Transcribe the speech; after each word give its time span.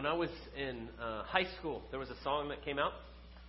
when 0.00 0.06
I 0.06 0.14
was 0.14 0.30
in 0.56 0.88
uh, 0.98 1.24
high 1.24 1.44
school, 1.58 1.82
there 1.90 2.00
was 2.00 2.08
a 2.08 2.16
song 2.24 2.48
that 2.48 2.64
came 2.64 2.78
out. 2.78 2.92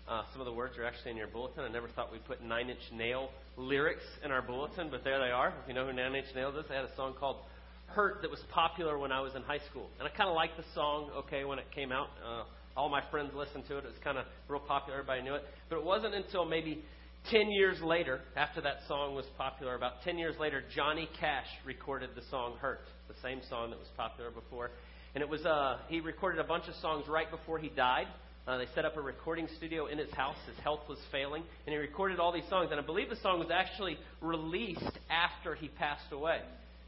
Uh, 0.05 0.23
some 0.34 0.41
of 0.41 0.45
the 0.45 0.52
words 0.52 0.77
are 0.77 0.84
actually 0.84 1.11
in 1.11 1.16
your 1.16 1.27
bulletin. 1.27 1.63
I 1.63 1.71
never 1.71 1.88
thought 1.88 2.11
we'd 2.11 2.25
put 2.25 2.43
Nine 2.43 2.70
Inch 2.70 2.84
Nail 2.91 3.29
lyrics 3.55 4.04
in 4.21 4.31
our 4.31 4.41
bulletin, 4.41 4.89
but 4.91 5.02
there 5.05 5.17
they 5.17 5.31
are. 5.31 5.53
If 5.63 5.70
you 5.70 5.73
know 5.73 5.85
who 5.85 5.93
Nine 5.93 6.13
Inch 6.13 6.27
Nails 6.35 6.55
is, 6.55 6.66
they 6.67 6.75
had 6.75 6.84
a 6.84 6.93
song 6.98 7.16
called 7.17 7.38
Hurt 7.85 8.21
that 8.21 8.29
was 8.29 8.41
popular 8.52 8.98
when 8.99 9.13
I 9.13 9.21
was 9.21 9.34
in 9.34 9.43
high 9.43 9.61
school. 9.70 9.88
And 9.98 10.05
I 10.05 10.11
kind 10.11 10.29
of 10.29 10.35
liked 10.35 10.57
the 10.57 10.66
song, 10.75 11.11
okay, 11.20 11.45
when 11.45 11.57
it 11.57 11.71
came 11.73 11.93
out. 11.93 12.09
Uh, 12.20 12.43
all 12.75 12.89
my 12.89 13.02
friends 13.09 13.31
listened 13.33 13.63
to 13.70 13.77
it. 13.77 13.86
It 13.86 13.88
was 13.88 14.03
kind 14.03 14.17
of 14.17 14.25
real 14.49 14.59
popular. 14.59 14.99
Everybody 14.99 15.22
knew 15.22 15.36
it. 15.36 15.44
But 15.70 15.77
it 15.77 15.86
wasn't 15.86 16.16
until 16.16 16.44
maybe 16.44 16.83
10 17.31 17.49
years 17.49 17.80
later, 17.81 18.20
after 18.36 18.59
that 18.59 18.80
song 18.89 19.16
was 19.16 19.25
popular, 19.38 19.75
about 19.75 20.03
10 20.03 20.17
years 20.17 20.36
later, 20.38 20.66
Johnny 20.75 21.08
Cash 21.17 21.47
recorded 21.66 22.09
the 22.13 22.23
song 22.30 22.58
Hurt, 22.59 22.81
the 23.08 23.16
same 23.23 23.39
song 23.49 23.70
that 23.70 23.80
was 23.80 23.88
popular 23.95 24.31
before. 24.31 24.72
And 25.13 25.21
it 25.21 25.29
was 25.29 25.45
uh, 25.45 25.77
he 25.88 25.99
recorded 25.99 26.39
a 26.39 26.43
bunch 26.43 26.67
of 26.67 26.75
songs 26.75 27.05
right 27.07 27.29
before 27.29 27.59
he 27.59 27.69
died. 27.69 28.07
Uh, 28.47 28.57
they 28.57 28.65
set 28.73 28.85
up 28.85 28.97
a 28.97 29.02
recording 29.02 29.47
studio 29.57 29.85
in 29.85 29.97
his 29.97 30.11
house. 30.11 30.38
His 30.47 30.57
health 30.63 30.79
was 30.89 30.97
failing, 31.11 31.43
and 31.67 31.73
he 31.73 31.77
recorded 31.77 32.19
all 32.19 32.31
these 32.31 32.47
songs. 32.49 32.69
And 32.71 32.79
I 32.79 32.83
believe 32.83 33.09
the 33.09 33.17
song 33.17 33.39
was 33.39 33.49
actually 33.53 33.97
released 34.19 34.97
after 35.09 35.53
he 35.53 35.67
passed 35.67 36.11
away. 36.11 36.39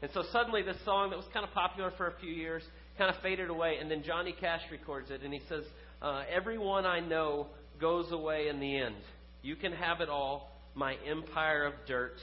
And 0.02 0.10
so 0.12 0.24
suddenly, 0.32 0.62
this 0.62 0.76
song 0.84 1.10
that 1.10 1.16
was 1.16 1.26
kind 1.32 1.46
of 1.46 1.52
popular 1.52 1.92
for 1.96 2.08
a 2.08 2.14
few 2.20 2.32
years 2.32 2.62
kind 2.98 3.14
of 3.14 3.20
faded 3.22 3.50
away. 3.50 3.76
And 3.80 3.90
then 3.90 4.02
Johnny 4.04 4.34
Cash 4.38 4.62
records 4.70 5.10
it, 5.10 5.22
and 5.22 5.32
he 5.32 5.40
says, 5.48 5.64
uh, 6.02 6.24
"Everyone 6.30 6.86
I 6.86 7.00
know 7.00 7.46
goes 7.80 8.10
away 8.10 8.48
in 8.48 8.58
the 8.58 8.78
end. 8.78 8.96
You 9.42 9.56
can 9.56 9.72
have 9.72 10.00
it 10.00 10.08
all, 10.08 10.50
my 10.74 10.96
empire 11.06 11.66
of 11.66 11.74
dirt. 11.86 12.16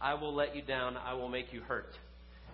I 0.00 0.14
will 0.14 0.34
let 0.34 0.54
you 0.54 0.62
down. 0.62 0.96
I 0.96 1.14
will 1.14 1.28
make 1.28 1.52
you 1.52 1.60
hurt." 1.60 1.92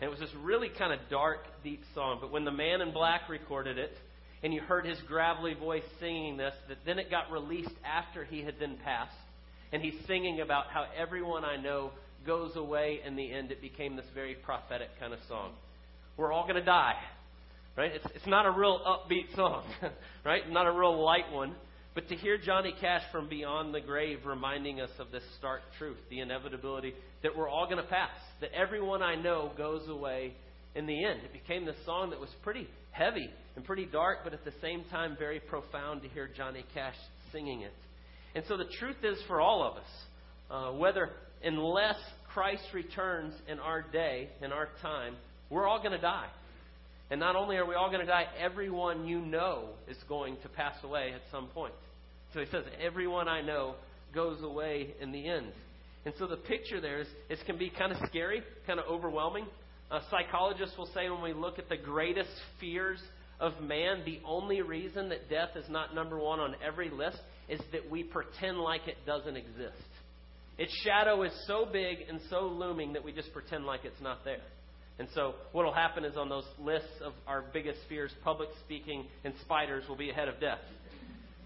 And 0.00 0.02
it 0.02 0.10
was 0.10 0.20
this 0.20 0.34
really 0.42 0.68
kind 0.68 0.92
of 0.92 0.98
dark, 1.08 1.40
deep 1.62 1.82
song. 1.94 2.18
But 2.20 2.32
when 2.32 2.44
the 2.44 2.50
man 2.50 2.80
in 2.80 2.92
black 2.92 3.28
recorded 3.28 3.78
it, 3.78 3.96
and 4.42 4.52
you 4.52 4.60
heard 4.60 4.84
his 4.84 4.98
gravelly 5.08 5.54
voice 5.54 5.84
singing 6.00 6.36
this, 6.36 6.54
that 6.68 6.78
then 6.84 6.98
it 6.98 7.10
got 7.10 7.30
released 7.30 7.74
after 7.84 8.24
he 8.24 8.42
had 8.42 8.54
then 8.60 8.76
passed. 8.84 9.16
And 9.72 9.82
he's 9.82 9.94
singing 10.06 10.40
about 10.40 10.66
how 10.68 10.84
everyone 10.96 11.44
I 11.44 11.56
know 11.56 11.92
goes 12.26 12.54
away 12.54 13.00
in 13.04 13.16
the 13.16 13.32
end. 13.32 13.50
It 13.50 13.62
became 13.62 13.96
this 13.96 14.06
very 14.14 14.34
prophetic 14.34 14.88
kind 15.00 15.12
of 15.12 15.18
song. 15.28 15.52
We're 16.16 16.32
all 16.32 16.42
going 16.42 16.56
to 16.56 16.64
die. 16.64 16.96
Right? 17.76 17.92
It's, 17.92 18.06
it's 18.14 18.26
not 18.26 18.46
a 18.46 18.50
real 18.50 18.78
upbeat 18.86 19.34
song, 19.34 19.64
right? 20.24 20.48
Not 20.48 20.66
a 20.66 20.72
real 20.72 21.02
light 21.02 21.32
one. 21.32 21.54
But 21.94 22.08
to 22.08 22.16
hear 22.16 22.36
Johnny 22.36 22.74
Cash 22.80 23.02
from 23.12 23.28
beyond 23.28 23.72
the 23.72 23.80
grave 23.80 24.26
reminding 24.26 24.80
us 24.80 24.90
of 24.98 25.12
this 25.12 25.22
stark 25.38 25.62
truth, 25.78 25.98
the 26.10 26.20
inevitability 26.20 26.92
that 27.22 27.36
we're 27.36 27.48
all 27.48 27.66
going 27.66 27.82
to 27.82 27.88
pass, 27.88 28.10
that 28.40 28.52
everyone 28.52 29.00
I 29.00 29.14
know 29.14 29.52
goes 29.56 29.88
away 29.88 30.32
in 30.74 30.86
the 30.86 31.04
end. 31.04 31.20
It 31.24 31.32
became 31.32 31.64
this 31.64 31.76
song 31.86 32.10
that 32.10 32.18
was 32.18 32.30
pretty 32.42 32.66
heavy 32.90 33.30
and 33.54 33.64
pretty 33.64 33.86
dark, 33.86 34.18
but 34.24 34.32
at 34.32 34.44
the 34.44 34.52
same 34.60 34.84
time 34.90 35.16
very 35.16 35.38
profound 35.38 36.02
to 36.02 36.08
hear 36.08 36.28
Johnny 36.36 36.64
Cash 36.74 36.96
singing 37.32 37.60
it. 37.62 37.72
And 38.34 38.44
so 38.48 38.56
the 38.56 38.68
truth 38.80 38.96
is 39.04 39.18
for 39.28 39.40
all 39.40 39.62
of 39.62 39.76
us, 39.76 39.90
uh, 40.50 40.76
whether 40.76 41.10
unless 41.44 41.96
Christ 42.32 42.64
returns 42.72 43.34
in 43.46 43.60
our 43.60 43.82
day, 43.82 44.30
in 44.42 44.52
our 44.52 44.68
time, 44.82 45.14
we're 45.48 45.68
all 45.68 45.78
going 45.78 45.92
to 45.92 45.98
die. 45.98 46.26
And 47.10 47.20
not 47.20 47.36
only 47.36 47.56
are 47.56 47.66
we 47.66 47.76
all 47.76 47.88
going 47.90 48.00
to 48.00 48.06
die, 48.06 48.26
everyone 48.40 49.06
you 49.06 49.20
know 49.20 49.68
is 49.88 49.96
going 50.08 50.36
to 50.42 50.48
pass 50.48 50.74
away 50.82 51.12
at 51.14 51.20
some 51.30 51.46
point. 51.48 51.74
So 52.34 52.40
he 52.40 52.46
says, 52.50 52.64
everyone 52.84 53.28
I 53.28 53.40
know 53.40 53.76
goes 54.12 54.42
away 54.42 54.94
in 55.00 55.12
the 55.12 55.28
end. 55.28 55.52
And 56.04 56.12
so 56.18 56.26
the 56.26 56.36
picture 56.36 56.80
there 56.80 56.98
is, 56.98 57.06
is 57.30 57.38
can 57.46 57.56
be 57.56 57.70
kind 57.70 57.92
of 57.92 57.98
scary, 58.08 58.42
kind 58.66 58.80
of 58.80 58.86
overwhelming. 58.86 59.46
Uh, 59.90 60.00
psychologists 60.10 60.76
will 60.76 60.90
say 60.92 61.08
when 61.08 61.22
we 61.22 61.32
look 61.32 61.58
at 61.58 61.68
the 61.68 61.76
greatest 61.76 62.30
fears 62.60 63.00
of 63.40 63.52
man, 63.60 64.02
the 64.04 64.20
only 64.26 64.62
reason 64.62 65.08
that 65.10 65.30
death 65.30 65.50
is 65.56 65.64
not 65.70 65.94
number 65.94 66.18
one 66.18 66.40
on 66.40 66.56
every 66.66 66.90
list 66.90 67.18
is 67.48 67.60
that 67.72 67.88
we 67.88 68.02
pretend 68.02 68.58
like 68.58 68.88
it 68.88 68.96
doesn't 69.06 69.36
exist. 69.36 69.76
Its 70.58 70.72
shadow 70.82 71.22
is 71.22 71.32
so 71.46 71.66
big 71.70 71.98
and 72.08 72.20
so 72.30 72.40
looming 72.40 72.92
that 72.92 73.04
we 73.04 73.12
just 73.12 73.32
pretend 73.32 73.64
like 73.64 73.80
it's 73.84 74.00
not 74.02 74.24
there. 74.24 74.42
And 74.98 75.08
so 75.14 75.34
what 75.52 75.64
will 75.64 75.72
happen 75.72 76.04
is 76.04 76.16
on 76.16 76.28
those 76.28 76.46
lists 76.60 77.00
of 77.04 77.12
our 77.26 77.44
biggest 77.52 77.78
fears, 77.88 78.12
public 78.22 78.48
speaking 78.64 79.06
and 79.24 79.34
spiders 79.40 79.84
will 79.88 79.96
be 79.96 80.10
ahead 80.10 80.28
of 80.28 80.40
death. 80.40 80.60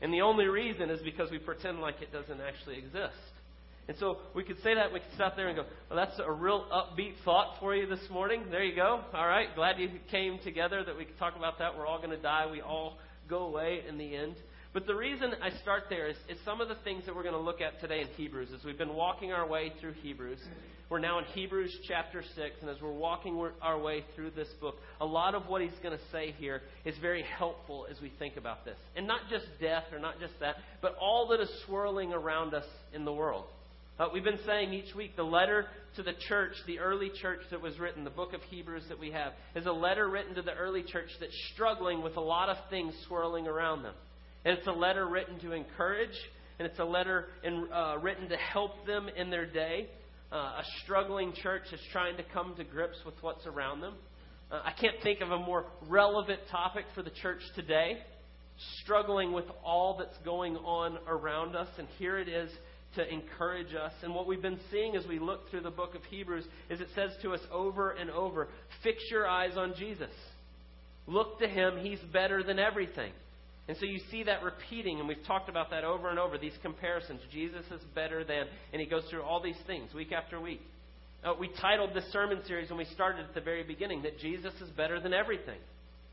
And 0.01 0.13
the 0.13 0.21
only 0.21 0.47
reason 0.47 0.91
is 0.91 1.01
because 1.03 1.31
we 1.31 1.39
pretend 1.39 1.81
like 1.81 1.97
it 2.01 2.13
doesn't 2.13 2.41
actually 2.41 2.79
exist. 2.79 3.17
And 3.89 3.97
so 3.99 4.19
we 4.35 4.45
could 4.45 4.63
say 4.63 4.75
that, 4.75 4.93
we 4.93 5.01
could 5.01 5.15
stop 5.15 5.35
there 5.35 5.49
and 5.49 5.57
go, 5.57 5.65
well, 5.89 5.97
that's 5.97 6.21
a 6.23 6.31
real 6.31 6.67
upbeat 6.71 7.15
thought 7.25 7.57
for 7.59 7.75
you 7.75 7.87
this 7.87 8.11
morning. 8.11 8.45
There 8.51 8.63
you 8.63 8.77
go. 8.77 9.01
All 9.15 9.27
right. 9.27 9.49
Glad 9.55 9.79
you 9.79 9.89
came 10.11 10.39
together 10.45 10.85
that 10.85 10.97
we 10.97 11.07
could 11.07 11.19
talk 11.19 11.37
about 11.37 11.59
that. 11.59 11.77
We're 11.77 11.87
all 11.87 11.97
going 11.97 12.11
to 12.11 12.21
die. 12.21 12.47
We 12.51 12.61
all 12.61 12.99
go 13.31 13.47
away 13.47 13.81
in 13.89 13.97
the 13.97 14.15
end. 14.15 14.37
But 14.79 14.87
the 14.87 14.95
reason 14.95 15.33
I 15.43 15.51
start 15.61 15.87
there 15.91 16.07
is, 16.07 16.15
is 16.29 16.39
some 16.45 16.61
of 16.61 16.69
the 16.69 16.77
things 16.85 17.05
that 17.07 17.17
we're 17.17 17.25
going 17.25 17.35
to 17.35 17.41
look 17.41 17.61
at 17.61 17.81
today 17.81 18.01
in 18.01 18.07
Hebrews. 18.17 18.51
As 18.57 18.65
we've 18.65 18.79
been 18.79 18.95
walking 18.95 19.33
our 19.33 19.45
way 19.45 19.73
through 19.81 19.95
Hebrews, 20.05 20.39
we're 20.89 21.01
now 21.01 21.19
in 21.19 21.25
Hebrews 21.25 21.77
chapter 21.89 22.23
6, 22.23 22.39
and 22.61 22.71
as 22.71 22.77
we're 22.81 22.93
walking 22.93 23.45
our 23.61 23.77
way 23.77 24.05
through 24.15 24.31
this 24.37 24.47
book, 24.61 24.77
a 25.01 25.05
lot 25.05 25.35
of 25.35 25.49
what 25.49 25.63
he's 25.63 25.77
going 25.83 25.99
to 25.99 26.05
say 26.13 26.33
here 26.39 26.63
is 26.85 26.95
very 26.99 27.25
helpful 27.25 27.89
as 27.91 28.01
we 28.01 28.13
think 28.21 28.37
about 28.37 28.65
this. 28.65 28.77
And 28.95 29.09
not 29.09 29.23
just 29.29 29.47
death 29.61 29.83
or 29.93 29.99
not 29.99 30.21
just 30.21 30.35
that, 30.39 30.55
but 30.81 30.95
all 31.01 31.27
that 31.31 31.41
is 31.41 31.51
swirling 31.67 32.13
around 32.13 32.55
us 32.55 32.67
in 32.95 33.05
the 33.05 33.13
world. 33.13 33.47
Uh, 33.99 34.07
we've 34.15 34.23
been 34.23 34.39
saying 34.47 34.73
each 34.73 34.95
week 34.95 35.17
the 35.17 35.25
letter 35.25 35.67
to 35.97 36.05
the 36.05 36.15
church, 36.29 36.53
the 36.69 36.79
early 36.79 37.11
church 37.21 37.41
that 37.51 37.61
was 37.61 37.77
written, 37.81 38.05
the 38.05 38.11
book 38.11 38.33
of 38.33 38.43
Hebrews 38.43 38.85
that 38.91 39.01
we 39.01 39.11
have, 39.11 39.33
is 39.57 39.67
a 39.67 39.73
letter 39.73 40.09
written 40.09 40.37
to 40.37 40.43
the 40.43 40.55
early 40.55 40.85
church 40.85 41.09
that's 41.19 41.35
struggling 41.53 42.01
with 42.01 42.17
a 42.17 42.21
lot 42.21 42.49
of 42.49 42.59
things 42.71 42.95
swirling 43.09 43.49
around 43.49 43.83
them. 43.83 43.95
And 44.49 44.57
it's 44.57 44.67
a 44.67 44.73
letter 44.73 45.07
written 45.07 45.39
to 45.41 45.53
encourage, 45.53 46.17
and 46.59 46.67
it's 46.67 46.79
a 46.79 46.85
letter 46.85 47.27
in, 47.45 47.69
uh, 47.71 47.99
written 48.01 48.31
to 48.31 48.37
help 48.39 48.87
them 48.87 49.07
in 49.15 49.29
their 49.29 49.45
day. 49.45 49.91
Uh, 50.33 50.37
a 50.37 50.65
struggling 50.83 51.35
church 51.35 51.65
is 51.71 51.81
trying 51.93 52.17
to 52.17 52.23
come 52.33 52.55
to 52.57 52.65
grips 52.65 52.97
with 53.05 53.15
what's 53.21 53.45
around 53.47 53.83
them. 53.83 53.93
Uh, 54.51 54.63
I 54.65 54.73
can't 54.73 54.97
think 55.03 55.21
of 55.21 55.33
a 55.33 55.39
more 55.39 55.67
relevant 55.87 56.41
topic 56.51 56.87
for 56.95 57.03
the 57.03 57.11
church 57.11 57.43
today. 57.57 57.99
Struggling 58.81 59.35
with 59.35 59.45
all 59.63 59.99
that's 59.99 60.17
going 60.25 60.57
on 60.57 60.97
around 61.07 61.55
us, 61.55 61.69
and 61.77 61.87
here 61.99 62.19
it 62.19 62.31
is 62.31 62.51
to 62.95 63.07
encourage 63.07 63.75
us. 63.75 63.93
And 64.03 64.15
what 64.15 64.27
we've 64.27 64.41
been 64.41 64.61
seeing 64.71 64.97
as 64.97 65.07
we 65.07 65.19
look 65.19 65.51
through 65.51 65.61
the 65.61 65.71
book 65.71 65.95
of 65.95 66.03
Hebrews 66.05 66.47
is 66.71 66.81
it 66.81 66.89
says 66.95 67.11
to 67.21 67.35
us 67.35 67.41
over 67.53 67.91
and 67.91 68.09
over 68.09 68.49
fix 68.83 69.03
your 69.11 69.29
eyes 69.29 69.59
on 69.59 69.75
Jesus. 69.77 70.09
Look 71.07 71.39
to 71.41 71.49
him, 71.49 71.77
he's 71.83 72.01
better 72.15 72.43
than 72.43 72.59
everything. 72.59 73.13
And 73.69 73.77
so 73.77 73.85
you 73.85 74.01
see 74.11 74.23
that 74.23 74.43
repeating, 74.43 74.99
and 74.99 75.07
we've 75.07 75.25
talked 75.27 75.51
about 75.51 75.71
that 75.71 75.85
over 75.85 76.09
and 76.09 76.19
over, 76.19 76.39
these 76.39 76.57
comparisons. 76.63 77.21
Jesus 77.31 77.65
is 77.71 77.83
better 77.95 78.25
than, 78.25 78.45
and 78.73 78.81
he 78.81 78.87
goes 78.87 79.05
through 79.11 79.23
all 79.23 79.43
these 79.43 79.59
things 79.67 79.93
week 79.93 80.11
after 80.11 80.41
week. 80.41 80.63
Uh, 81.23 81.35
we 81.39 81.51
titled 81.61 81.91
this 81.95 82.11
sermon 82.11 82.41
series 82.47 82.71
when 82.71 82.79
we 82.79 82.87
started 82.87 83.27
at 83.27 83.35
the 83.35 83.41
very 83.43 83.63
beginning 83.63 84.03
that 84.03 84.19
Jesus 84.21 84.55
is 84.63 84.71
better 84.71 85.01
than 85.01 85.13
everything. 85.13 85.59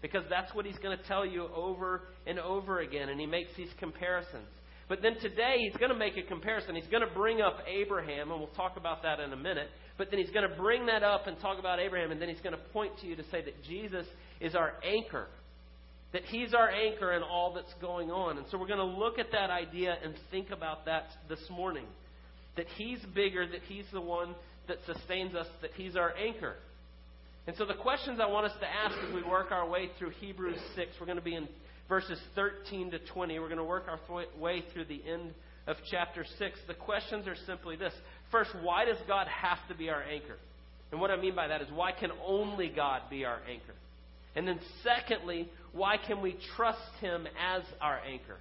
Because 0.02 0.24
that's 0.30 0.54
what 0.54 0.66
he's 0.66 0.78
going 0.80 0.98
to 0.98 1.04
tell 1.06 1.26
you 1.26 1.48
over 1.56 2.02
and 2.28 2.40
over 2.40 2.82
again, 2.82 3.08
and 3.10 3.20
he 3.20 3.26
makes 3.26 3.52
these 3.56 3.70
comparisons. 3.80 4.48
But 4.90 5.02
then 5.02 5.16
today 5.22 5.56
he's 5.60 5.78
going 5.78 5.92
to 5.92 5.98
make 5.98 6.18
a 6.18 6.24
comparison. 6.24 6.76
He's 6.76 6.88
going 6.88 7.08
to 7.08 7.14
bring 7.14 7.42
up 7.42 7.60
Abraham, 7.68 8.32
and 8.32 8.40
we'll 8.40 8.50
talk 8.50 8.78
about 8.78 9.02
that 9.04 9.20
in 9.20 9.32
a 9.32 9.38
minute. 9.38 9.70
But 9.98 10.12
then 10.12 10.20
he's 10.20 10.30
going 10.30 10.48
to 10.48 10.56
bring 10.56 10.88
that 10.88 11.04
up 11.04 11.28
and 11.28 11.40
talk 11.40 11.58
about 11.58 11.80
Abraham, 11.80 12.12
and 12.12 12.22
then 12.22 12.30
he's 12.30 12.42
going 12.42 12.54
to 12.54 12.62
point 12.74 12.92
to 13.00 13.08
you 13.08 13.16
to 13.16 13.24
say 13.32 13.42
that 13.42 13.64
Jesus 13.64 14.06
is 14.42 14.54
our 14.54 14.74
anchor. 14.84 15.28
That 16.16 16.24
he's 16.24 16.54
our 16.54 16.70
anchor 16.70 17.12
in 17.12 17.24
all 17.24 17.54
that's 17.54 17.74
going 17.82 18.10
on. 18.10 18.38
And 18.38 18.48
so 18.50 18.58
we're 18.58 18.68
going 18.68 18.80
to 18.80 18.86
look 18.86 19.20
at 19.20 19.34
that 19.34 19.50
idea 19.50 19.98
and 20.02 20.14
think 20.32 20.50
about 20.50 20.86
that 20.86 21.08
this 21.28 21.42
morning. 21.50 21.84
That 22.56 22.68
he's 22.78 23.00
bigger, 23.14 23.46
that 23.46 23.64
he's 23.68 23.84
the 23.92 24.00
one 24.00 24.34
that 24.70 24.78
sustains 24.86 25.36
us, 25.36 25.48
that 25.62 25.72
he's 25.76 25.98
our 25.98 26.16
anchor. 26.16 26.56
And 27.48 27.58
so 27.58 27.66
the 27.66 27.74
questions 27.74 28.22
I 28.22 28.28
want 28.28 28.46
us 28.46 28.58
to 28.62 28.66
ask 28.66 28.96
as 29.06 29.14
we 29.14 29.30
work 29.30 29.52
our 29.52 29.68
way 29.68 29.90
through 30.00 30.12
Hebrews 30.22 30.58
6, 30.78 30.92
we're 31.02 31.06
going 31.06 31.18
to 31.18 31.24
be 31.24 31.36
in 31.36 31.50
verses 31.90 32.18
13 32.34 32.92
to 32.92 33.00
20. 33.00 33.38
We're 33.38 33.50
going 33.50 33.58
to 33.58 33.66
work 33.66 33.88
our 33.90 34.00
way 34.40 34.64
through 34.72 34.86
the 34.86 35.02
end 35.06 35.34
of 35.68 35.76
chapter 35.92 36.24
6. 36.40 36.60
The 36.66 36.76
questions 36.76 37.28
are 37.28 37.36
simply 37.46 37.76
this 37.76 37.94
First, 38.32 38.52
why 38.62 38.86
does 38.86 39.00
God 39.06 39.28
have 39.28 39.60
to 39.68 39.76
be 39.76 39.90
our 39.90 40.02
anchor? 40.02 40.38
And 40.94 41.02
what 41.02 41.12
I 41.12 41.18
mean 41.18 41.36
by 41.36 41.50
that 41.50 41.62
is, 41.62 41.68
why 41.74 41.92
can 41.92 42.12
only 42.26 42.72
God 42.74 43.02
be 43.10 43.26
our 43.26 43.40
anchor? 43.52 43.74
And 44.36 44.48
then, 44.48 44.60
secondly, 44.84 45.50
why 45.72 45.98
can 45.98 46.22
we 46.22 46.38
trust 46.56 46.80
Him 47.00 47.28
as 47.40 47.64
our 47.82 48.00
anchor? 48.00 48.38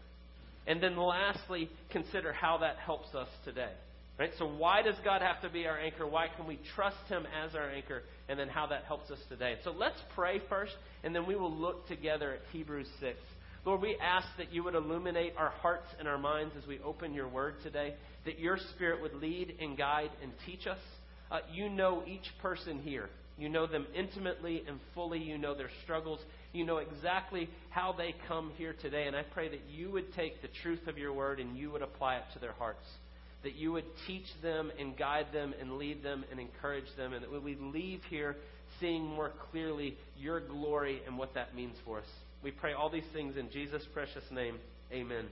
And 0.67 0.82
then, 0.82 0.96
lastly, 0.96 1.69
consider 1.91 2.32
how 2.32 2.58
that 2.58 2.76
helps 2.76 3.14
us 3.14 3.29
today. 3.44 3.73
Right? 4.19 4.31
So, 4.38 4.46
why 4.46 4.82
does 4.82 4.96
God 5.05 5.23
have 5.23 5.41
to 5.43 5.49
be 5.49 5.67
our 5.67 5.79
anchor? 5.79 6.06
Why 6.06 6.26
can 6.37 6.46
we 6.46 6.58
trust 6.75 6.96
Him 7.08 7.26
as 7.44 7.55
our 7.55 7.70
anchor? 7.70 8.02
And 8.29 8.38
then, 8.38 8.49
how 8.49 8.67
that 8.69 8.85
helps 8.85 9.11
us 9.11 9.19
today. 9.29 9.56
So, 9.64 9.70
let's 9.70 9.99
pray 10.14 10.41
first, 10.49 10.73
and 11.02 11.14
then 11.14 11.26
we 11.26 11.37
will 11.37 11.52
look 11.52 11.87
together 11.88 12.35
at 12.35 12.40
Hebrews 12.52 12.88
6. 13.00 13.17
Lord, 13.64 13.81
we 13.81 13.97
ask 14.02 14.26
that 14.37 14.52
you 14.52 14.62
would 14.64 14.75
illuminate 14.75 15.35
our 15.38 15.49
hearts 15.49 15.87
and 15.99 16.06
our 16.06 16.19
minds 16.19 16.52
as 16.61 16.67
we 16.67 16.81
open 16.81 17.14
your 17.14 17.29
word 17.29 17.55
today, 17.62 17.94
that 18.26 18.38
your 18.38 18.58
spirit 18.75 19.00
would 19.00 19.14
lead 19.14 19.56
and 19.58 19.76
guide 19.76 20.11
and 20.23 20.32
teach 20.44 20.67
us. 20.67 20.79
Uh, 21.31 21.38
you 21.50 21.70
know 21.70 22.02
each 22.06 22.26
person 22.43 22.81
here. 22.82 23.08
You 23.36 23.48
know 23.48 23.66
them 23.66 23.86
intimately 23.94 24.62
and 24.69 24.78
fully. 24.94 25.19
You 25.19 25.38
know 25.38 25.54
their 25.54 25.70
struggles. 25.82 26.20
You 26.52 26.64
know 26.64 26.78
exactly 26.78 27.48
how 27.70 27.94
they 27.96 28.14
come 28.28 28.52
here 28.56 28.75
today. 28.81 29.06
And 29.06 29.16
I 29.16 29.22
pray 29.22 29.48
that 29.48 29.62
you 29.69 29.90
would 29.90 30.14
take 30.14 30.40
the 30.40 30.48
truth 30.62 30.86
of 30.86 30.98
your 30.98 31.12
word 31.12 31.40
and 31.40 31.56
you 31.56 31.70
would 31.70 31.82
apply 31.82 32.16
it 32.16 32.25
to 32.34 32.38
their 32.38 32.52
hearts. 32.52 32.86
That 33.42 33.56
you 33.56 33.72
would 33.72 33.84
teach 34.06 34.26
them 34.42 34.70
and 34.78 34.96
guide 34.96 35.26
them 35.32 35.52
and 35.60 35.72
lead 35.78 36.02
them 36.02 36.25
and 36.31 36.38
encourage 36.38 36.88
them. 36.96 37.12
And 37.12 37.25
that 37.25 37.42
we 37.42 37.56
leave 37.56 38.00
here 38.08 38.36
seeing 38.81 39.04
more 39.04 39.32
clearly 39.50 39.96
your 40.16 40.40
glory 40.40 41.02
and 41.06 41.19
what 41.19 41.34
that 41.34 41.54
means 41.54 41.76
for 41.84 41.98
us. 41.98 42.08
We 42.42 42.50
pray 42.50 42.72
all 42.72 42.90
these 42.90 43.04
things 43.12 43.37
in 43.37 43.50
Jesus' 43.50 43.84
precious 43.92 44.25
name. 44.30 44.58
Amen. 44.92 45.26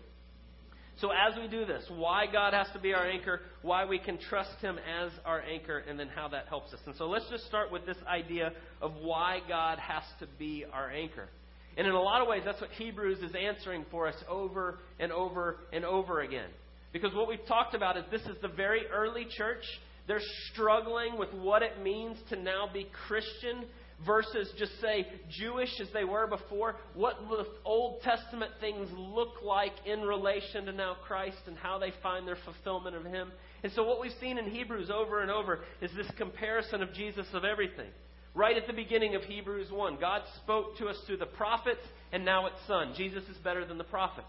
So, 1.00 1.10
as 1.10 1.36
we 1.36 1.48
do 1.48 1.64
this, 1.64 1.84
why 1.88 2.26
God 2.30 2.52
has 2.52 2.66
to 2.74 2.78
be 2.78 2.92
our 2.92 3.06
anchor, 3.08 3.40
why 3.62 3.84
we 3.84 3.98
can 3.98 4.18
trust 4.18 4.60
Him 4.60 4.78
as 4.78 5.10
our 5.24 5.40
anchor, 5.40 5.78
and 5.78 5.98
then 5.98 6.08
how 6.08 6.28
that 6.28 6.46
helps 6.48 6.72
us. 6.72 6.80
And 6.86 6.94
so, 6.96 7.08
let's 7.08 7.28
just 7.30 7.46
start 7.46 7.72
with 7.72 7.86
this 7.86 7.96
idea 8.06 8.52
of 8.80 8.92
why 9.00 9.38
God 9.48 9.78
has 9.78 10.04
to 10.20 10.26
be 10.38 10.64
our 10.72 10.90
anchor. 10.90 11.28
And 11.76 11.86
in 11.86 11.94
a 11.94 12.00
lot 12.00 12.20
of 12.20 12.28
ways, 12.28 12.42
that's 12.44 12.60
what 12.60 12.70
Hebrews 12.72 13.18
is 13.20 13.32
answering 13.34 13.86
for 13.90 14.06
us 14.06 14.14
over 14.28 14.78
and 15.00 15.10
over 15.10 15.58
and 15.72 15.84
over 15.84 16.20
again. 16.20 16.50
Because 16.92 17.14
what 17.14 17.26
we've 17.28 17.44
talked 17.46 17.74
about 17.74 17.96
is 17.96 18.04
this 18.10 18.22
is 18.22 18.36
the 18.42 18.48
very 18.48 18.82
early 18.92 19.26
church. 19.36 19.64
They're 20.06 20.20
struggling 20.52 21.18
with 21.18 21.32
what 21.32 21.62
it 21.62 21.82
means 21.82 22.18
to 22.28 22.36
now 22.36 22.68
be 22.72 22.86
Christian 23.06 23.64
versus 24.06 24.48
just 24.58 24.72
say 24.80 25.06
Jewish 25.30 25.70
as 25.80 25.88
they 25.92 26.04
were 26.04 26.26
before, 26.26 26.76
what 26.94 27.16
the 27.28 27.46
Old 27.64 28.02
Testament 28.02 28.52
things 28.60 28.88
look 28.96 29.42
like 29.44 29.72
in 29.86 30.00
relation 30.00 30.66
to 30.66 30.72
now 30.72 30.96
Christ 31.06 31.38
and 31.46 31.56
how 31.56 31.78
they 31.78 31.92
find 32.02 32.26
their 32.26 32.38
fulfillment 32.44 32.96
of 32.96 33.04
Him. 33.04 33.30
And 33.62 33.72
so, 33.72 33.84
what 33.84 34.00
we've 34.00 34.12
seen 34.20 34.38
in 34.38 34.50
Hebrews 34.50 34.90
over 34.90 35.22
and 35.22 35.30
over 35.30 35.60
is 35.80 35.90
this 35.96 36.10
comparison 36.16 36.82
of 36.82 36.92
Jesus 36.94 37.26
of 37.32 37.44
everything. 37.44 37.90
Right 38.34 38.56
at 38.56 38.66
the 38.66 38.72
beginning 38.72 39.14
of 39.14 39.22
Hebrews 39.22 39.70
1, 39.70 39.98
God 40.00 40.22
spoke 40.42 40.78
to 40.78 40.86
us 40.88 40.96
through 41.06 41.18
the 41.18 41.26
prophets, 41.26 41.82
and 42.12 42.24
now 42.24 42.46
it's 42.46 42.56
Son. 42.66 42.94
Jesus 42.96 43.24
is 43.24 43.36
better 43.44 43.66
than 43.66 43.76
the 43.76 43.84
prophets. 43.84 44.26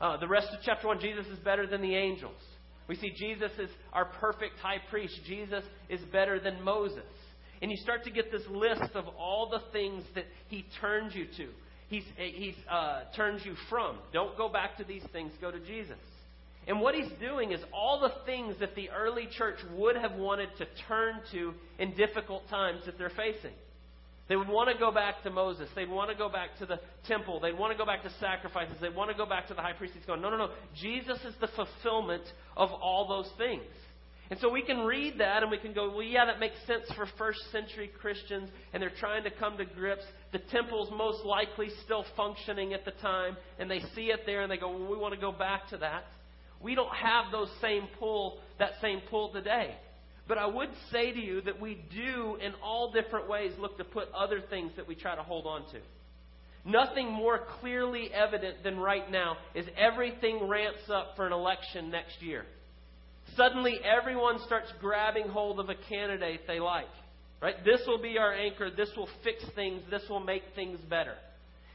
Uh, 0.00 0.16
the 0.16 0.28
rest 0.28 0.48
of 0.52 0.60
chapter 0.64 0.86
1, 0.86 1.00
Jesus 1.00 1.26
is 1.26 1.38
better 1.40 1.66
than 1.66 1.82
the 1.82 1.94
angels. 1.94 2.40
We 2.88 2.96
see 2.96 3.10
Jesus 3.10 3.52
is 3.58 3.68
our 3.92 4.06
perfect 4.06 4.58
high 4.60 4.78
priest. 4.90 5.14
Jesus 5.26 5.62
is 5.90 6.00
better 6.10 6.40
than 6.40 6.62
Moses. 6.62 7.04
And 7.60 7.70
you 7.70 7.76
start 7.78 8.04
to 8.04 8.10
get 8.10 8.30
this 8.30 8.42
list 8.50 8.94
of 8.94 9.06
all 9.18 9.48
the 9.50 9.62
things 9.72 10.04
that 10.14 10.24
he 10.48 10.64
turns 10.80 11.14
you 11.14 11.26
to. 11.36 11.48
He's, 11.88 12.04
he's 12.16 12.54
uh, 12.70 13.02
turns 13.16 13.42
you 13.44 13.54
from. 13.68 13.96
Don't 14.12 14.36
go 14.36 14.48
back 14.48 14.76
to 14.76 14.84
these 14.84 15.02
things, 15.12 15.32
go 15.40 15.50
to 15.50 15.60
Jesus. 15.60 15.98
And 16.66 16.80
what 16.82 16.94
he's 16.94 17.10
doing 17.18 17.52
is 17.52 17.60
all 17.72 18.00
the 18.00 18.12
things 18.26 18.56
that 18.60 18.74
the 18.74 18.90
early 18.90 19.26
church 19.38 19.56
would 19.74 19.96
have 19.96 20.12
wanted 20.12 20.50
to 20.58 20.66
turn 20.86 21.20
to 21.32 21.54
in 21.78 21.94
difficult 21.96 22.46
times 22.50 22.82
that 22.84 22.98
they're 22.98 23.08
facing. 23.10 23.54
They 24.28 24.36
would 24.36 24.48
want 24.48 24.70
to 24.70 24.78
go 24.78 24.92
back 24.92 25.22
to 25.22 25.30
Moses. 25.30 25.70
They'd 25.74 25.88
want 25.88 26.10
to 26.10 26.16
go 26.16 26.28
back 26.28 26.58
to 26.58 26.66
the 26.66 26.78
temple. 27.06 27.40
They'd 27.40 27.58
want 27.58 27.72
to 27.72 27.78
go 27.78 27.86
back 27.86 28.02
to 28.02 28.10
sacrifices. 28.20 28.76
They'd 28.82 28.94
want 28.94 29.10
to 29.10 29.16
go 29.16 29.24
back 29.24 29.48
to 29.48 29.54
the 29.54 29.62
high 29.62 29.72
priest. 29.72 29.94
He's 29.96 30.04
going, 30.04 30.20
no, 30.20 30.28
no, 30.28 30.36
no. 30.36 30.50
Jesus 30.78 31.18
is 31.24 31.34
the 31.40 31.48
fulfillment 31.56 32.24
of 32.54 32.70
all 32.70 33.08
those 33.08 33.30
things. 33.38 33.62
And 34.30 34.38
so 34.40 34.50
we 34.50 34.62
can 34.62 34.80
read 34.80 35.18
that 35.18 35.42
and 35.42 35.50
we 35.50 35.58
can 35.58 35.72
go, 35.72 35.90
well, 35.90 36.02
yeah, 36.02 36.26
that 36.26 36.38
makes 36.38 36.56
sense 36.66 36.84
for 36.94 37.06
first 37.16 37.40
century 37.50 37.90
Christians, 38.00 38.50
and 38.72 38.82
they're 38.82 38.92
trying 39.00 39.24
to 39.24 39.30
come 39.30 39.56
to 39.56 39.64
grips. 39.64 40.04
The 40.32 40.40
temple's 40.50 40.90
most 40.90 41.24
likely 41.24 41.68
still 41.84 42.04
functioning 42.16 42.74
at 42.74 42.84
the 42.84 42.90
time, 42.90 43.36
and 43.58 43.70
they 43.70 43.80
see 43.94 44.06
it 44.06 44.20
there 44.26 44.42
and 44.42 44.52
they 44.52 44.58
go, 44.58 44.70
well, 44.70 44.90
we 44.90 44.98
want 44.98 45.14
to 45.14 45.20
go 45.20 45.32
back 45.32 45.68
to 45.70 45.78
that. 45.78 46.04
We 46.60 46.74
don't 46.74 46.94
have 46.94 47.32
those 47.32 47.48
same 47.62 47.88
pull, 47.98 48.40
that 48.58 48.72
same 48.82 49.00
pull 49.08 49.32
today. 49.32 49.76
But 50.26 50.36
I 50.36 50.46
would 50.46 50.70
say 50.92 51.10
to 51.10 51.18
you 51.18 51.40
that 51.42 51.58
we 51.58 51.82
do, 51.94 52.36
in 52.44 52.52
all 52.62 52.92
different 52.92 53.30
ways, 53.30 53.52
look 53.58 53.78
to 53.78 53.84
put 53.84 54.12
other 54.12 54.42
things 54.50 54.72
that 54.76 54.86
we 54.86 54.94
try 54.94 55.16
to 55.16 55.22
hold 55.22 55.46
on 55.46 55.62
to. 55.72 55.78
Nothing 56.66 57.10
more 57.10 57.40
clearly 57.60 58.10
evident 58.12 58.62
than 58.62 58.78
right 58.78 59.10
now 59.10 59.38
is 59.54 59.64
everything 59.78 60.46
ramps 60.48 60.90
up 60.92 61.16
for 61.16 61.26
an 61.26 61.32
election 61.32 61.90
next 61.90 62.20
year. 62.20 62.44
Suddenly, 63.36 63.80
everyone 63.84 64.38
starts 64.46 64.72
grabbing 64.80 65.28
hold 65.28 65.60
of 65.60 65.68
a 65.68 65.74
candidate 65.88 66.42
they 66.46 66.60
like. 66.60 66.86
Right? 67.40 67.54
This 67.64 67.80
will 67.86 68.02
be 68.02 68.18
our 68.18 68.32
anchor. 68.32 68.70
This 68.70 68.90
will 68.96 69.08
fix 69.22 69.44
things. 69.54 69.82
This 69.90 70.02
will 70.08 70.20
make 70.20 70.42
things 70.56 70.78
better. 70.90 71.14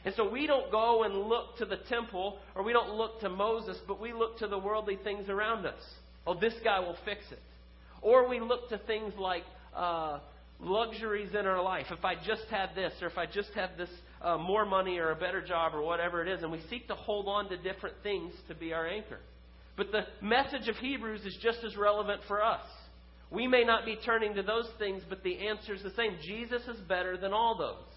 And 0.06 0.14
so 0.16 0.30
we 0.30 0.48
don't 0.48 0.70
go 0.70 1.04
and 1.04 1.16
look 1.16 1.58
to 1.60 1.66
the 1.66 1.78
temple 1.88 2.38
or 2.56 2.64
we 2.64 2.74
don't 2.74 2.92
look 2.96 3.22
to 3.22 3.30
Moses, 3.30 3.78
but 3.88 4.02
we 4.02 4.12
look 4.12 4.38
to 4.40 4.48
the 4.48 4.58
worldly 4.58 4.98
things 5.02 5.30
around 5.30 5.66
us. 5.66 5.80
Oh, 6.28 6.38
this 6.38 6.54
guy 6.64 6.80
will 6.80 6.98
fix 7.06 7.22
it. 7.32 7.40
Or 8.02 8.28
we 8.28 8.42
look 8.42 8.68
to 8.70 8.78
things 8.80 9.14
like 9.18 9.44
uh, 9.74 10.20
luxuries 10.60 11.30
in 11.38 11.46
our 11.46 11.62
life. 11.62 11.86
If 11.90 12.04
I 12.04 12.16
just 12.16 12.46
had 12.50 12.72
this, 12.76 12.92
or 13.02 13.08
if 13.08 13.18
I 13.18 13.26
just 13.26 13.52
had 13.56 13.78
this 13.78 13.90
uh, 14.22 14.38
more 14.38 14.66
money 14.66 14.98
or 14.98 15.12
a 15.12 15.16
better 15.16 15.42
job 15.42 15.74
or 15.74 15.82
whatever 15.82 16.22
it 16.22 16.28
is, 16.28 16.44
and 16.44 16.52
we 16.52 16.60
seek 16.70 16.88
to 16.90 16.96
hold 16.96 17.28
on 17.28 17.50
to 17.50 17.58
different 17.58 17.96
things 18.04 18.34
to 18.50 18.56
be 18.56 18.74
our 18.74 18.86
anchor. 18.86 19.20
But 19.76 19.92
the 19.92 20.06
message 20.22 20.68
of 20.68 20.76
Hebrews 20.76 21.26
is 21.26 21.38
just 21.42 21.60
as 21.66 21.76
relevant 21.76 22.22
for 22.28 22.44
us. 22.44 22.66
We 23.32 23.48
may 23.48 23.64
not 23.64 23.86
be 23.86 23.98
turning 24.06 24.36
to 24.36 24.44
those 24.44 24.70
things, 24.78 25.02
but 25.10 25.24
the 25.24 25.48
answer 25.48 25.74
is 25.74 25.82
the 25.82 25.94
same. 25.96 26.18
Jesus 26.22 26.62
is 26.68 26.80
better 26.88 27.18
than 27.18 27.34
all 27.34 27.58
those. 27.58 27.92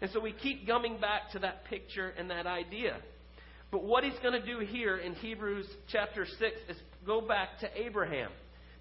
And 0.00 0.10
so 0.10 0.18
we 0.18 0.32
keep 0.32 0.66
coming 0.66 0.98
back 0.98 1.30
to 1.32 1.38
that 1.40 1.64
picture 1.66 2.12
and 2.18 2.28
that 2.30 2.48
idea. 2.48 2.96
But 3.70 3.84
what 3.84 4.02
he's 4.02 4.18
going 4.22 4.38
to 4.38 4.44
do 4.44 4.58
here 4.58 4.98
in 4.98 5.14
Hebrews 5.14 5.66
chapter 5.90 6.26
6 6.26 6.40
is 6.68 6.76
go 7.06 7.20
back 7.20 7.60
to 7.60 7.68
Abraham. 7.80 8.30